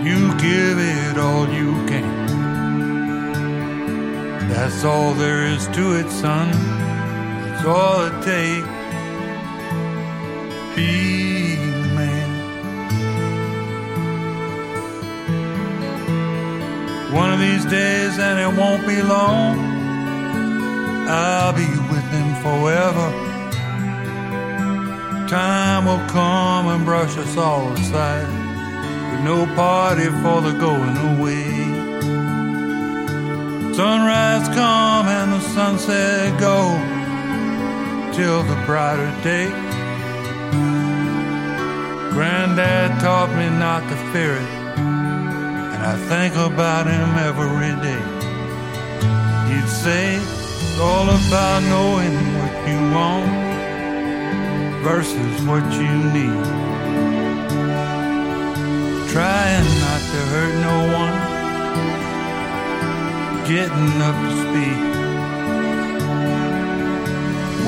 you 0.09 0.35
give 0.39 0.79
it 0.79 1.19
all 1.19 1.47
you 1.49 1.73
can. 1.87 2.25
That's 4.49 4.83
all 4.85 5.13
there 5.13 5.47
is 5.47 5.67
to 5.69 5.97
it, 6.01 6.09
son. 6.11 6.51
That's 7.43 7.65
all 7.67 8.07
it 8.07 8.23
takes. 8.23 8.69
Be 10.75 11.57
a 11.57 11.59
man. 11.99 12.31
One 17.13 17.31
of 17.33 17.39
these 17.41 17.65
days, 17.67 18.19
and 18.19 18.39
it 18.41 18.59
won't 18.59 18.87
be 18.87 19.03
long, 19.03 19.74
I'll 21.07 21.53
be 21.53 21.67
with 21.93 22.09
him 22.11 22.35
forever. 22.43 23.09
Time 25.29 25.85
will 25.85 26.07
come 26.09 26.69
and 26.69 26.85
brush 26.85 27.17
us 27.17 27.37
all 27.37 27.73
aside, 27.73 28.29
with 29.11 29.23
no 29.25 29.47
party 29.55 30.07
for 30.23 30.41
the 30.41 30.53
going 30.59 30.97
away. 31.13 31.45
Sunrise 33.75 34.47
come 34.55 35.07
and 35.09 35.33
the 35.33 35.41
sunset 35.41 36.39
go 36.39 36.59
till 38.15 38.43
the 38.45 38.57
brighter 38.65 39.11
day. 39.23 39.51
Granddad 42.13 43.01
taught 43.01 43.31
me 43.37 43.51
not 43.59 43.83
to 43.89 43.97
fear 44.13 44.37
it, 44.37 44.51
and 44.79 45.83
I 45.83 45.97
think 46.09 46.37
about 46.37 46.87
him 46.87 47.09
every 47.19 47.75
day. 47.83 48.05
He'd 49.51 49.69
say 49.69 50.21
it's 50.75 50.83
all 50.83 51.09
about 51.09 51.63
knowing 51.63 52.15
what 52.35 52.69
you 52.69 52.79
want 52.91 53.31
versus 54.83 55.43
what 55.47 55.63
you 55.75 55.95
need. 56.13 56.45
Trying 59.13 59.69
not 59.85 60.03
to 60.13 60.21
hurt 60.33 60.55
no 60.69 60.79
one, 61.01 61.17
getting 63.47 64.03
up 64.03 64.17
to 64.25 64.31
speed. 64.43 64.81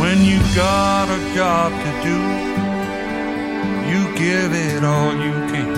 When 0.00 0.18
you 0.24 0.40
got 0.56 1.08
a 1.08 1.20
job 1.32 1.70
to 1.84 1.90
do, 2.02 2.18
you 3.88 4.00
give 4.16 4.52
it 4.52 4.82
all 4.82 5.14
you 5.14 5.32
can. 5.52 5.74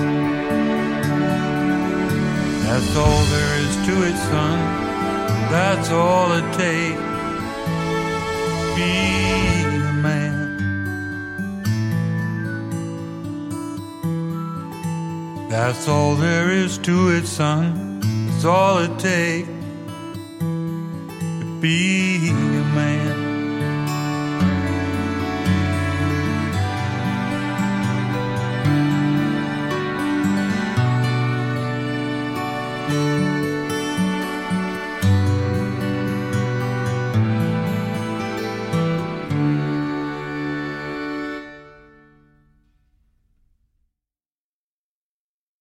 That's 2.65 2.97
all 2.97 3.25
there 3.27 3.59
is 3.61 3.77
to 3.87 4.03
it, 4.09 4.17
son. 4.17 4.59
That's 5.51 5.91
all 5.91 6.33
it 6.33 6.55
takes. 6.55 7.08
Be 8.79 8.85
a 8.85 9.93
man. 9.93 10.39
That's 15.51 15.89
all 15.89 16.15
there 16.15 16.51
is 16.51 16.79
to 16.79 17.11
it, 17.17 17.27
son. 17.27 18.01
That's 18.27 18.45
all 18.45 18.79
it 18.79 18.97
takes 19.01 19.49
to 20.39 21.59
be 21.61 22.29
a 22.31 22.65
man. 22.75 23.28